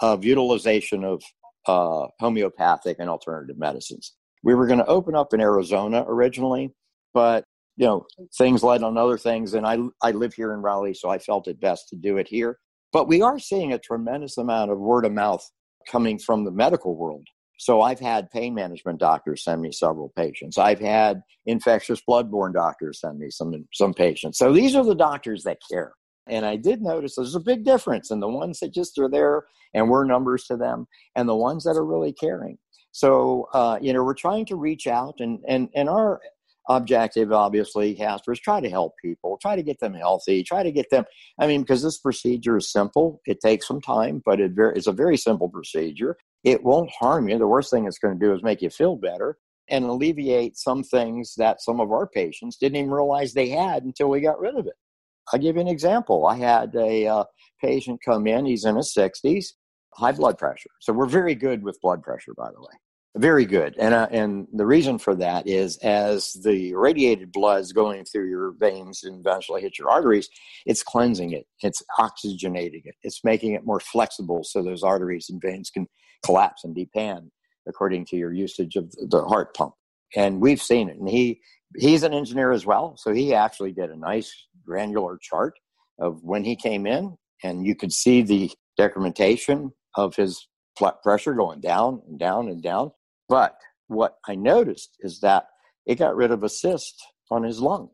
[0.00, 1.22] of utilization of
[1.66, 4.14] uh, homeopathic and alternative medicines.
[4.42, 6.72] We were going to open up in Arizona originally,
[7.12, 7.44] but
[7.76, 8.06] you know
[8.38, 11.48] things led on other things, and I I live here in Raleigh, so I felt
[11.48, 12.58] it best to do it here.
[12.92, 15.44] But we are seeing a tremendous amount of word of mouth
[15.88, 17.26] coming from the medical world.
[17.64, 20.58] So I've had pain management doctors send me several patients.
[20.58, 24.36] I've had infectious bloodborne doctors send me some some patients.
[24.36, 25.94] So these are the doctors that care.
[26.28, 29.46] And I did notice there's a big difference in the ones that just are there
[29.72, 30.86] and we're numbers to them
[31.16, 32.58] and the ones that are really caring.
[32.92, 36.20] So, uh, you know, we're trying to reach out and, and, and our
[36.68, 40.70] objective, obviously, Casper, is try to help people, try to get them healthy, try to
[40.70, 41.04] get them.
[41.38, 44.86] I mean, because this procedure is simple, it takes some time, but it very, it's
[44.86, 46.18] a very simple procedure.
[46.44, 47.38] It won't harm you.
[47.38, 49.38] The worst thing it's going to do is make you feel better
[49.68, 54.10] and alleviate some things that some of our patients didn't even realize they had until
[54.10, 54.74] we got rid of it.
[55.32, 56.26] I'll give you an example.
[56.26, 57.24] I had a uh,
[57.62, 59.46] patient come in, he's in his 60s,
[59.94, 60.68] high blood pressure.
[60.80, 62.74] So we're very good with blood pressure, by the way.
[63.16, 63.76] Very good.
[63.78, 68.28] And, uh, and the reason for that is as the radiated blood is going through
[68.28, 70.28] your veins and eventually hit your arteries,
[70.66, 75.40] it's cleansing it, it's oxygenating it, it's making it more flexible so those arteries and
[75.40, 75.86] veins can
[76.22, 77.30] collapse and depend
[77.66, 79.74] according to your usage of the heart pump.
[80.14, 80.98] And we've seen it.
[80.98, 81.40] And he,
[81.76, 82.96] he's an engineer as well.
[82.96, 84.32] So he actually did a nice
[84.64, 85.54] granular chart
[85.98, 90.46] of when he came in, and you could see the decrementation of his
[90.78, 92.92] blood pressure going down and down and down.
[93.28, 93.56] But
[93.88, 95.46] what I noticed is that
[95.86, 97.90] it got rid of a cyst on his lung.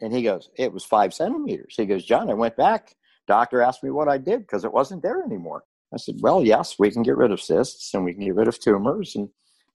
[0.00, 1.74] And he goes, It was five centimeters.
[1.76, 2.94] He goes, John, I went back.
[3.26, 5.64] Doctor asked me what I did because it wasn't there anymore.
[5.94, 8.48] I said, Well, yes, we can get rid of cysts and we can get rid
[8.48, 9.28] of tumors and,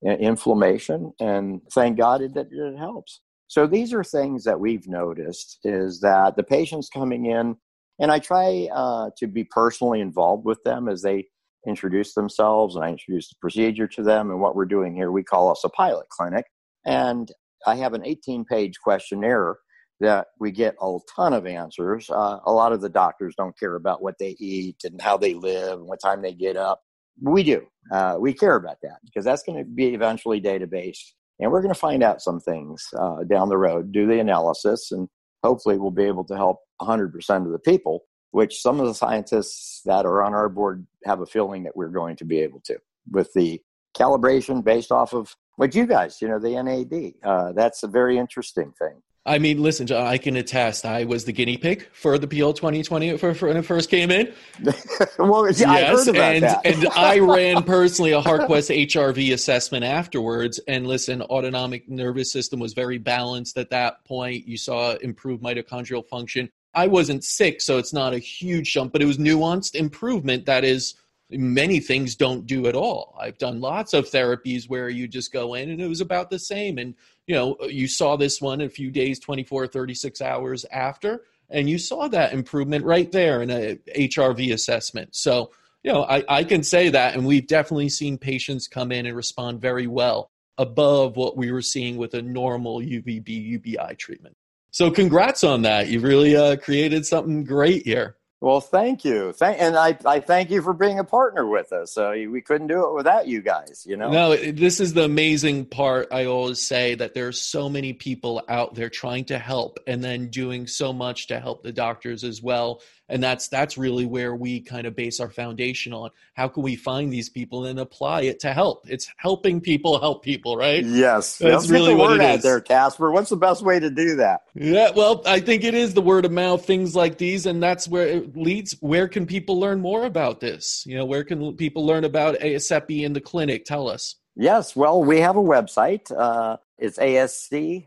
[0.03, 1.13] and inflammation.
[1.19, 3.21] And thank God it, it helps.
[3.47, 7.55] So these are things that we've noticed is that the patients coming in,
[7.99, 11.25] and I try uh, to be personally involved with them as they
[11.67, 15.11] introduce themselves and I introduce the procedure to them and what we're doing here.
[15.11, 16.45] We call us a pilot clinic.
[16.85, 17.31] And
[17.65, 19.57] I have an 18 page questionnaire
[19.99, 22.09] that we get a ton of answers.
[22.09, 25.33] Uh, a lot of the doctors don't care about what they eat and how they
[25.33, 26.81] live and what time they get up.
[27.21, 27.67] We do.
[27.91, 30.99] Uh, we care about that because that's going to be eventually database.
[31.39, 34.91] And we're going to find out some things uh, down the road, do the analysis,
[34.91, 35.07] and
[35.43, 39.81] hopefully we'll be able to help 100% of the people which some of the scientists
[39.85, 42.77] that are on our board have a feeling that we're going to be able to
[43.11, 43.59] with the
[43.97, 47.13] calibration based off of what you guys, you know, the NAD.
[47.23, 49.01] Uh, that's a very interesting thing.
[49.25, 50.85] I mean, listen, John, I can attest.
[50.85, 54.11] I was the guinea pig for the PL 2020 for, for when it first came
[54.11, 54.33] in.
[55.19, 56.65] well, yeah, yes, and, that.
[56.65, 60.59] and I ran personally a HeartQuest HRV assessment afterwards.
[60.67, 64.47] And listen, autonomic nervous system was very balanced at that point.
[64.47, 66.49] You saw improved mitochondrial function.
[66.73, 70.63] I wasn't sick, so it's not a huge jump, but it was nuanced improvement that
[70.63, 70.95] is
[71.31, 73.15] many things don't do at all.
[73.19, 76.39] I've done lots of therapies where you just go in and it was about the
[76.39, 76.77] same.
[76.77, 76.95] And,
[77.27, 81.77] you know, you saw this one a few days, 24, 36 hours after, and you
[81.77, 85.15] saw that improvement right there in a HRV assessment.
[85.15, 85.51] So,
[85.83, 89.15] you know, I, I can say that, and we've definitely seen patients come in and
[89.15, 94.35] respond very well above what we were seeing with a normal UVB UBI treatment.
[94.71, 95.87] So congrats on that.
[95.87, 98.17] You really uh, created something great here.
[98.41, 99.33] Well, thank you.
[99.33, 101.97] Thank, and I, I thank you for being a partner with us.
[101.97, 104.09] Uh, we couldn't do it without you guys, you know?
[104.09, 106.07] No, this is the amazing part.
[106.11, 110.29] I always say that there's so many people out there trying to help and then
[110.29, 114.61] doing so much to help the doctors as well and that's that's really where we
[114.61, 116.11] kind of base our foundation on.
[116.33, 118.89] How can we find these people and apply it to help?
[118.89, 120.83] It's helping people help people right?
[120.83, 121.37] Yes.
[121.37, 122.43] That's Let's really the what it out is.
[122.43, 123.11] there casper.
[123.11, 124.41] What's the best way to do that?
[124.53, 127.87] Yeah well i think it is the word of mouth things like these and that's
[127.87, 128.73] where it leads.
[128.81, 130.83] Where can people learn more about this?
[130.85, 133.65] You know where can people learn about ASEPI in the clinic?
[133.65, 134.15] Tell us.
[134.35, 137.85] Yes well we have a website uh, it's asepimed.com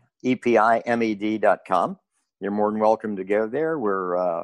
[2.43, 3.79] you're more than welcome to go there.
[3.79, 4.43] We're uh,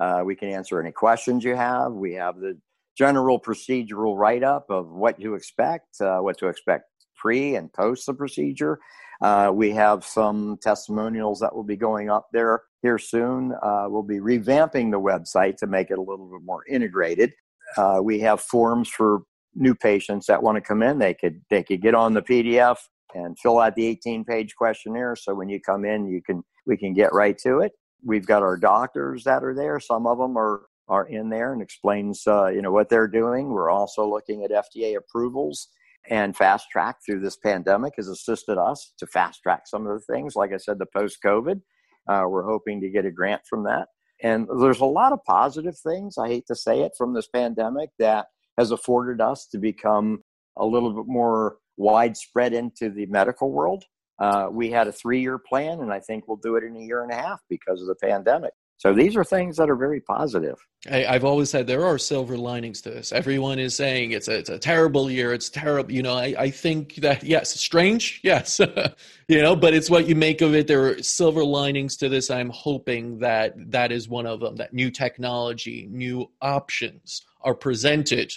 [0.00, 1.92] uh, we can answer any questions you have.
[1.92, 2.58] We have the
[2.96, 6.84] general procedural write up of what to expect, uh, what to expect
[7.16, 8.80] pre and post the procedure.
[9.20, 13.52] Uh, we have some testimonials that will be going up there here soon.
[13.62, 17.30] Uh, we'll be revamping the website to make it a little bit more integrated.
[17.76, 19.22] Uh, we have forms for
[19.54, 20.98] new patients that want to come in.
[20.98, 22.78] They could they could get on the PDF
[23.14, 25.16] and fill out the 18 page questionnaire.
[25.16, 27.72] So when you come in, you can we can get right to it.
[28.04, 29.80] We've got our doctors that are there.
[29.80, 33.48] Some of them are are in there and explains uh, you know what they're doing.
[33.48, 35.68] We're also looking at FDA approvals
[36.08, 40.12] and fast track through this pandemic has assisted us to fast track some of the
[40.12, 40.34] things.
[40.34, 41.60] Like I said, the post COVID,
[42.08, 43.88] uh, we're hoping to get a grant from that.
[44.22, 46.16] And there's a lot of positive things.
[46.18, 48.26] I hate to say it from this pandemic that
[48.58, 50.22] has afforded us to become
[50.58, 53.84] a little bit more widespread into the medical world.
[54.20, 56.80] Uh, we had a three year plan, and I think we'll do it in a
[56.80, 58.52] year and a half because of the pandemic.
[58.80, 60.56] So these are things that are very positive.
[60.90, 63.12] I, have always said there are silver linings to this.
[63.12, 65.34] Everyone is saying it's a, it's a terrible year.
[65.34, 65.92] It's terrible.
[65.92, 68.20] You know, I, I think that, yes, strange.
[68.24, 68.58] Yes.
[69.28, 70.66] you know, but it's what you make of it.
[70.66, 72.30] There are silver linings to this.
[72.30, 78.32] I'm hoping that that is one of them, that new technology, new options are presented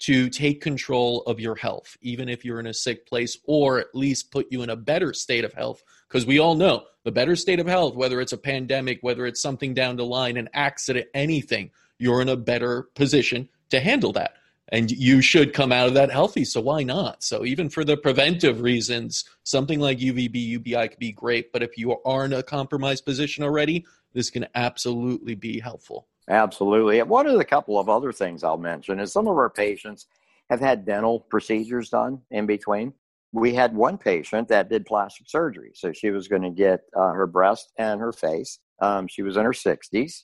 [0.00, 3.94] to take control of your health, even if you're in a sick place, or at
[3.94, 5.82] least put you in a better state of health.
[6.08, 9.40] Because we all know the better state of health, whether it's a pandemic, whether it's
[9.40, 14.34] something down the line, an accident, anything, you're in a better position to handle that.
[14.70, 16.44] And you should come out of that healthy.
[16.44, 17.24] So why not?
[17.24, 21.52] So even for the preventive reasons, something like UVB, UBI could be great.
[21.52, 26.06] But if you are in a compromised position already, this can absolutely be helpful.
[26.28, 27.02] Absolutely.
[27.02, 30.06] One of the couple of other things I'll mention is some of our patients
[30.50, 32.92] have had dental procedures done in between.
[33.32, 35.72] We had one patient that did plastic surgery.
[35.74, 38.58] So she was going to get uh, her breast and her face.
[38.80, 40.22] Um, she was in her 60s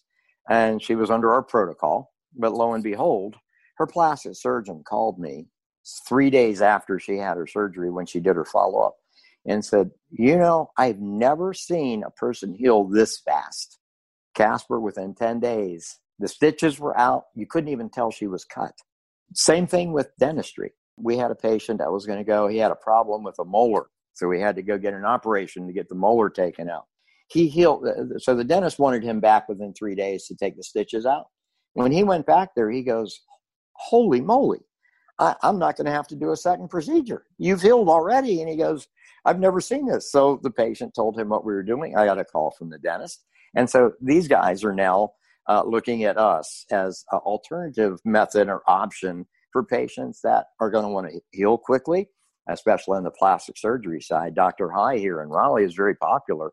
[0.49, 2.13] and she was under our protocol.
[2.37, 3.37] But lo and behold,
[3.77, 5.47] her plastic surgeon called me
[6.09, 8.97] three days after she had her surgery when she did her follow up
[9.47, 13.79] and said, You know, I've never seen a person heal this fast.
[14.35, 15.99] Casper within 10 days.
[16.19, 17.25] The stitches were out.
[17.35, 18.73] You couldn't even tell she was cut.
[19.35, 20.73] Same thing with dentistry.
[20.97, 23.45] We had a patient that was going to go, he had a problem with a
[23.45, 23.87] molar.
[24.13, 26.85] So we had to go get an operation to get the molar taken out.
[27.29, 27.87] He healed.
[27.87, 31.27] Uh, so the dentist wanted him back within three days to take the stitches out.
[31.73, 33.21] When he went back there, he goes,
[33.73, 34.61] Holy moly,
[35.19, 37.25] I, am not going to have to do a second procedure.
[37.39, 38.41] You've healed already.
[38.41, 38.87] And he goes,
[39.25, 40.13] I've never seen this.
[40.13, 41.97] So the patient told him what we were doing.
[41.97, 43.25] I got a call from the dentist.
[43.57, 45.13] And so these guys are now
[45.49, 50.85] uh, looking at us as an alternative method or option for patients that are going
[50.85, 52.09] to want to heal quickly,
[52.49, 54.35] especially on the plastic surgery side.
[54.35, 54.71] Dr.
[54.71, 56.53] High here in Raleigh is very popular.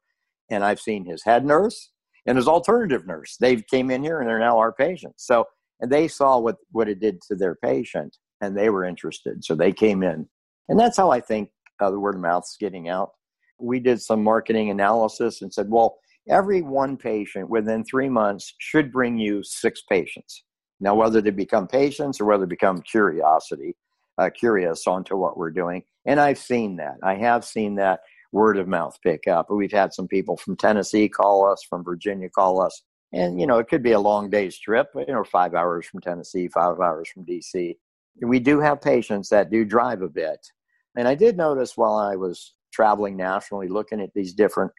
[0.49, 1.91] And I've seen his head nurse
[2.25, 3.37] and his alternative nurse.
[3.39, 5.25] They came in here and they're now our patients.
[5.25, 5.45] So,
[5.79, 9.43] and they saw what, what it did to their patient and they were interested.
[9.43, 10.27] So they came in.
[10.67, 11.49] And that's how I think
[11.79, 13.11] uh, the word of mouth is getting out.
[13.59, 15.97] We did some marketing analysis and said, well,
[16.29, 20.43] every one patient within three months should bring you six patients.
[20.79, 23.75] Now, whether they become patients or whether they become curiosity,
[24.17, 25.83] uh, curious onto what we're doing.
[26.05, 26.95] And I've seen that.
[27.03, 27.99] I have seen that
[28.31, 29.47] word of mouth pick up.
[29.49, 32.81] We've had some people from Tennessee call us, from Virginia call us.
[33.13, 35.99] And, you know, it could be a long day's trip, you know, five hours from
[35.99, 37.75] Tennessee, five hours from DC.
[38.21, 40.39] We do have patients that do drive a bit.
[40.97, 44.71] And I did notice while I was traveling nationally, looking at these different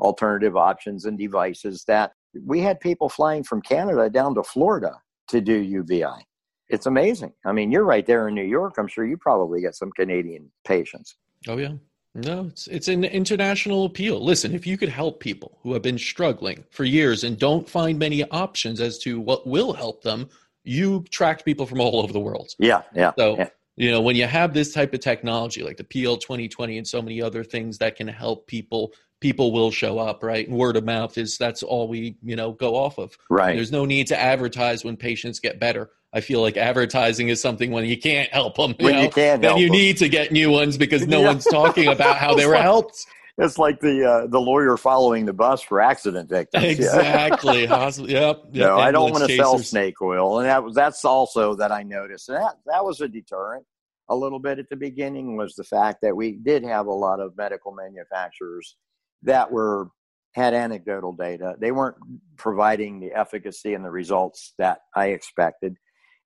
[0.00, 2.12] alternative options and devices that
[2.44, 6.26] we had people flying from Canada down to Florida to do UBI.
[6.68, 7.32] It's amazing.
[7.46, 8.74] I mean, you're right there in New York.
[8.78, 11.16] I'm sure you probably get some Canadian patients.
[11.48, 11.72] Oh yeah.
[12.14, 14.22] No, it's it's an international appeal.
[14.22, 17.98] Listen, if you could help people who have been struggling for years and don't find
[17.98, 20.28] many options as to what will help them,
[20.64, 22.48] you attract people from all over the world.
[22.58, 23.12] Yeah, yeah.
[23.16, 26.78] So yeah you know when you have this type of technology like the pl 2020
[26.78, 30.56] and so many other things that can help people people will show up right and
[30.56, 33.84] word of mouth is that's all we you know go off of right there's no
[33.84, 37.98] need to advertise when patients get better i feel like advertising is something when you
[37.98, 39.72] can't help them you when know, you can't then you them.
[39.72, 41.26] need to get new ones because no yeah.
[41.26, 43.06] one's talking about how they were helped
[43.40, 46.64] it's like the uh, the lawyer following the bus for accident victims.
[46.64, 47.62] Exactly.
[47.68, 48.00] yep.
[48.08, 48.44] yep.
[48.52, 51.84] No, I don't want to sell snake oil, and that was that's also that I
[51.84, 52.30] noticed.
[52.30, 53.64] And that that was a deterrent
[54.08, 57.20] a little bit at the beginning was the fact that we did have a lot
[57.20, 58.76] of medical manufacturers
[59.22, 59.88] that were
[60.34, 61.56] had anecdotal data.
[61.58, 61.96] They weren't
[62.36, 65.76] providing the efficacy and the results that I expected.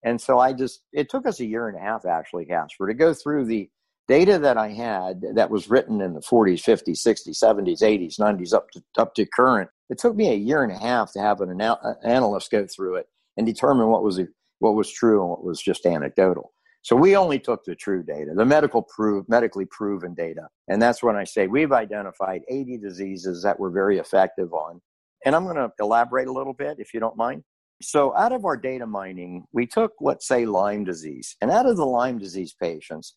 [0.04, 2.94] And so I just, it took us a year and a half actually, Casper, to
[2.94, 3.70] go through the
[4.08, 8.52] data that I had that was written in the 40s, 50s, 60s, 70s, 80s, 90s,
[8.52, 9.70] up to, up to current.
[9.88, 12.66] It took me a year and a half to have an anal- uh, analyst go
[12.66, 14.20] through it and determine what was,
[14.58, 16.51] what was true and what was just anecdotal.
[16.82, 20.48] So we only took the true data, the medical prove, medically proven data.
[20.68, 24.80] And that's when I say we've identified 80 diseases that we're very effective on.
[25.24, 27.44] And I'm going to elaborate a little bit if you don't mind.
[27.80, 31.36] So out of our data mining, we took, let's say, Lyme disease.
[31.40, 33.16] And out of the Lyme disease patients,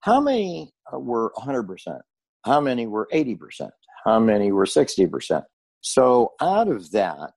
[0.00, 2.00] how many uh, were 100%?
[2.44, 3.70] How many were 80%?
[4.04, 5.42] How many were 60%?
[5.80, 7.32] So out of that,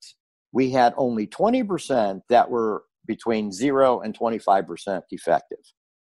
[0.51, 5.59] we had only 20% that were between 0 and 25% effective.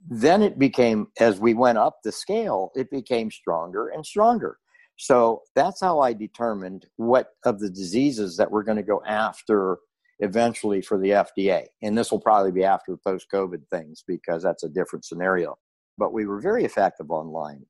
[0.10, 4.58] Then it became, as we went up the scale, it became stronger and stronger.
[4.98, 9.78] So that's how I determined what of the diseases that we're going to go after
[10.20, 11.66] eventually for the FDA.
[11.84, 15.58] And this will probably be after post COVID things because that's a different scenario.
[15.98, 17.66] But we were very effective on Lyme.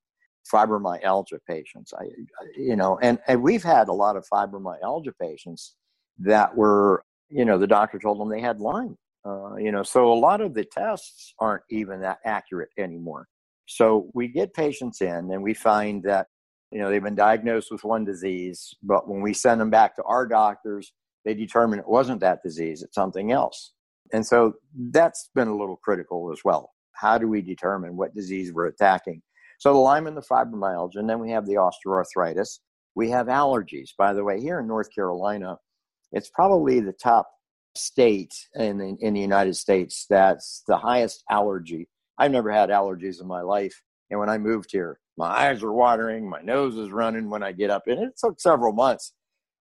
[0.52, 2.06] Fibromyalgia patients, I,
[2.56, 5.76] you know, and, and we've had a lot of fibromyalgia patients
[6.20, 8.98] that were, you know, the doctor told them they had Lyme.
[9.28, 13.28] Uh, you know, so a lot of the tests aren't even that accurate anymore.
[13.66, 16.28] So we get patients in and we find that,
[16.72, 20.04] you know, they've been diagnosed with one disease, but when we send them back to
[20.04, 20.94] our doctors,
[21.26, 23.74] they determine it wasn't that disease, it's something else.
[24.14, 24.54] And so
[24.92, 26.72] that's been a little critical as well.
[26.94, 29.22] How do we determine what disease we're attacking?
[29.60, 32.60] So the Lyme and the fibromyalgia, and then we have the osteoarthritis.
[32.96, 33.90] We have allergies.
[33.98, 35.58] By the way, here in North Carolina,
[36.12, 37.28] it's probably the top
[37.78, 41.88] state in the, in the United States that's the highest allergy.
[42.18, 43.82] I've never had allergies in my life.
[44.10, 47.52] And when I moved here, my eyes are watering, my nose is running when I
[47.52, 47.84] get up.
[47.88, 49.14] And it took several months.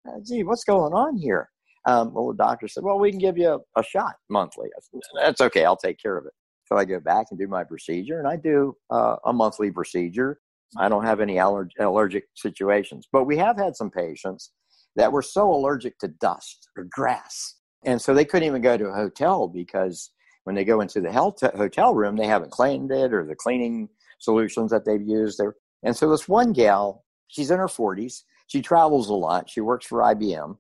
[0.09, 1.49] Uh, gee, what's going on here?
[1.87, 4.69] Um, well, the doctor said, well, we can give you a, a shot monthly.
[4.81, 5.65] Said, That's okay.
[5.65, 6.33] I'll take care of it.
[6.67, 10.41] So I go back and do my procedure, and I do uh, a monthly procedure.
[10.79, 14.51] I don't have any aller- allergic situations, but we have had some patients
[14.97, 18.87] that were so allergic to dust or grass, and so they couldn't even go to
[18.87, 20.11] a hotel because
[20.45, 24.71] when they go into the hotel room, they haven't cleaned it or the cleaning solutions
[24.71, 25.55] that they've used there.
[25.83, 28.23] And so this one gal, she's in her 40s.
[28.47, 29.49] She travels a lot.
[29.49, 30.57] She works for IBM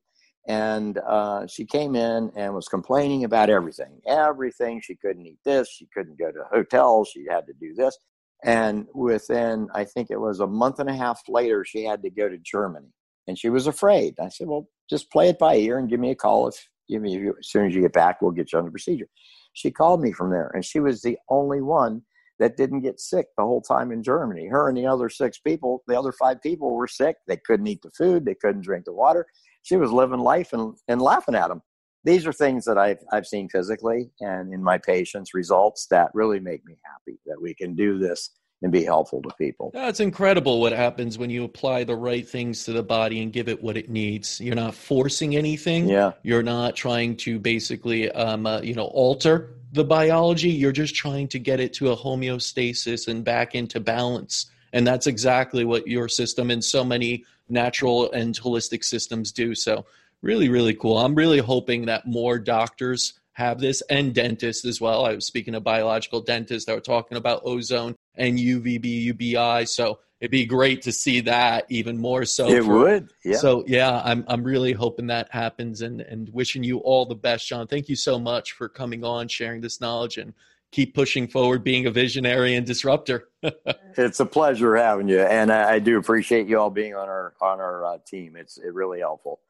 [0.47, 4.81] and uh, she came in and was complaining about everything everything.
[4.81, 5.68] She couldn't eat this.
[5.70, 7.97] She couldn't go to hotels she had to do this.
[8.43, 12.11] And within i think it was a month and a half later she had to
[12.11, 12.93] go to germany.
[13.27, 14.14] And she was afraid.
[14.20, 17.03] I said well just play it by ear and give me a call if give
[17.03, 19.09] me as soon as you get back we'll get you on the procedure.
[19.53, 22.03] She called me from there and she was the only one
[22.41, 24.47] that didn't get sick the whole time in germany.
[24.49, 27.16] Her and the other six people the other five people were sick.
[27.26, 28.24] They couldn't eat the food.
[28.24, 29.26] They couldn't drink the water.
[29.62, 31.62] She was living life and, and laughing at them.
[32.05, 36.39] These are things that I've, I've seen physically and in my patients' results that really
[36.39, 38.30] make me happy that we can do this
[38.65, 39.71] and be helpful to people.
[39.75, 43.47] That's incredible what happens when you apply the right things to the body and give
[43.47, 44.41] it what it needs.
[44.41, 45.87] You're not forcing anything.
[45.87, 46.12] Yeah.
[46.23, 50.49] You're not trying to basically, um, uh, you know, alter the biology.
[50.49, 54.51] You're just trying to get it to a homeostasis and back into balance.
[54.73, 59.55] And that's exactly what your system and so many natural and holistic systems do.
[59.55, 59.85] So,
[60.23, 60.97] really, really cool.
[60.97, 65.05] I'm really hoping that more doctors have this and dentists as well.
[65.05, 69.67] I was speaking to biological dentists that were talking about ozone and UVB, UBI.
[69.67, 72.49] So it'd be great to see that even more so.
[72.49, 73.11] It for, would.
[73.25, 73.37] Yeah.
[73.37, 77.49] So yeah, I'm I'm really hoping that happens and and wishing you all the best,
[77.49, 77.67] John.
[77.67, 80.35] Thank you so much for coming on, sharing this knowledge and
[80.75, 83.29] keep pushing forward, being a visionary and disruptor.
[83.43, 87.35] it's a pleasure having you, and I, I, do appreciate you all being on our
[87.41, 88.35] on our uh, team.
[88.37, 89.41] It's it really helpful.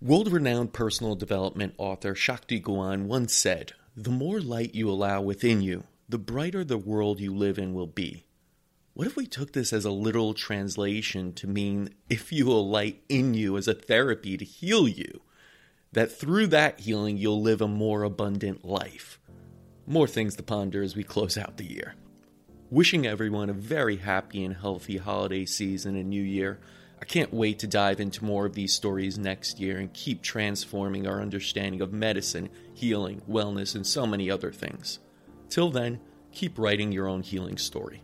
[0.00, 5.84] World-renowned personal development author Shakti Gawain once said, "The more light you allow within you,
[6.08, 8.24] the brighter the world you live in will be."
[8.94, 13.02] What if we took this as a literal translation to mean if you will light
[13.08, 15.20] in you as a therapy to heal you,
[15.92, 19.20] that through that healing you'll live a more abundant life?
[19.86, 21.94] More things to ponder as we close out the year.
[22.70, 26.58] Wishing everyone a very happy and healthy holiday season and new year.
[27.00, 31.06] I can't wait to dive into more of these stories next year and keep transforming
[31.06, 34.98] our understanding of medicine, healing, wellness, and so many other things.
[35.48, 36.00] Till then,
[36.32, 38.02] keep writing your own healing story.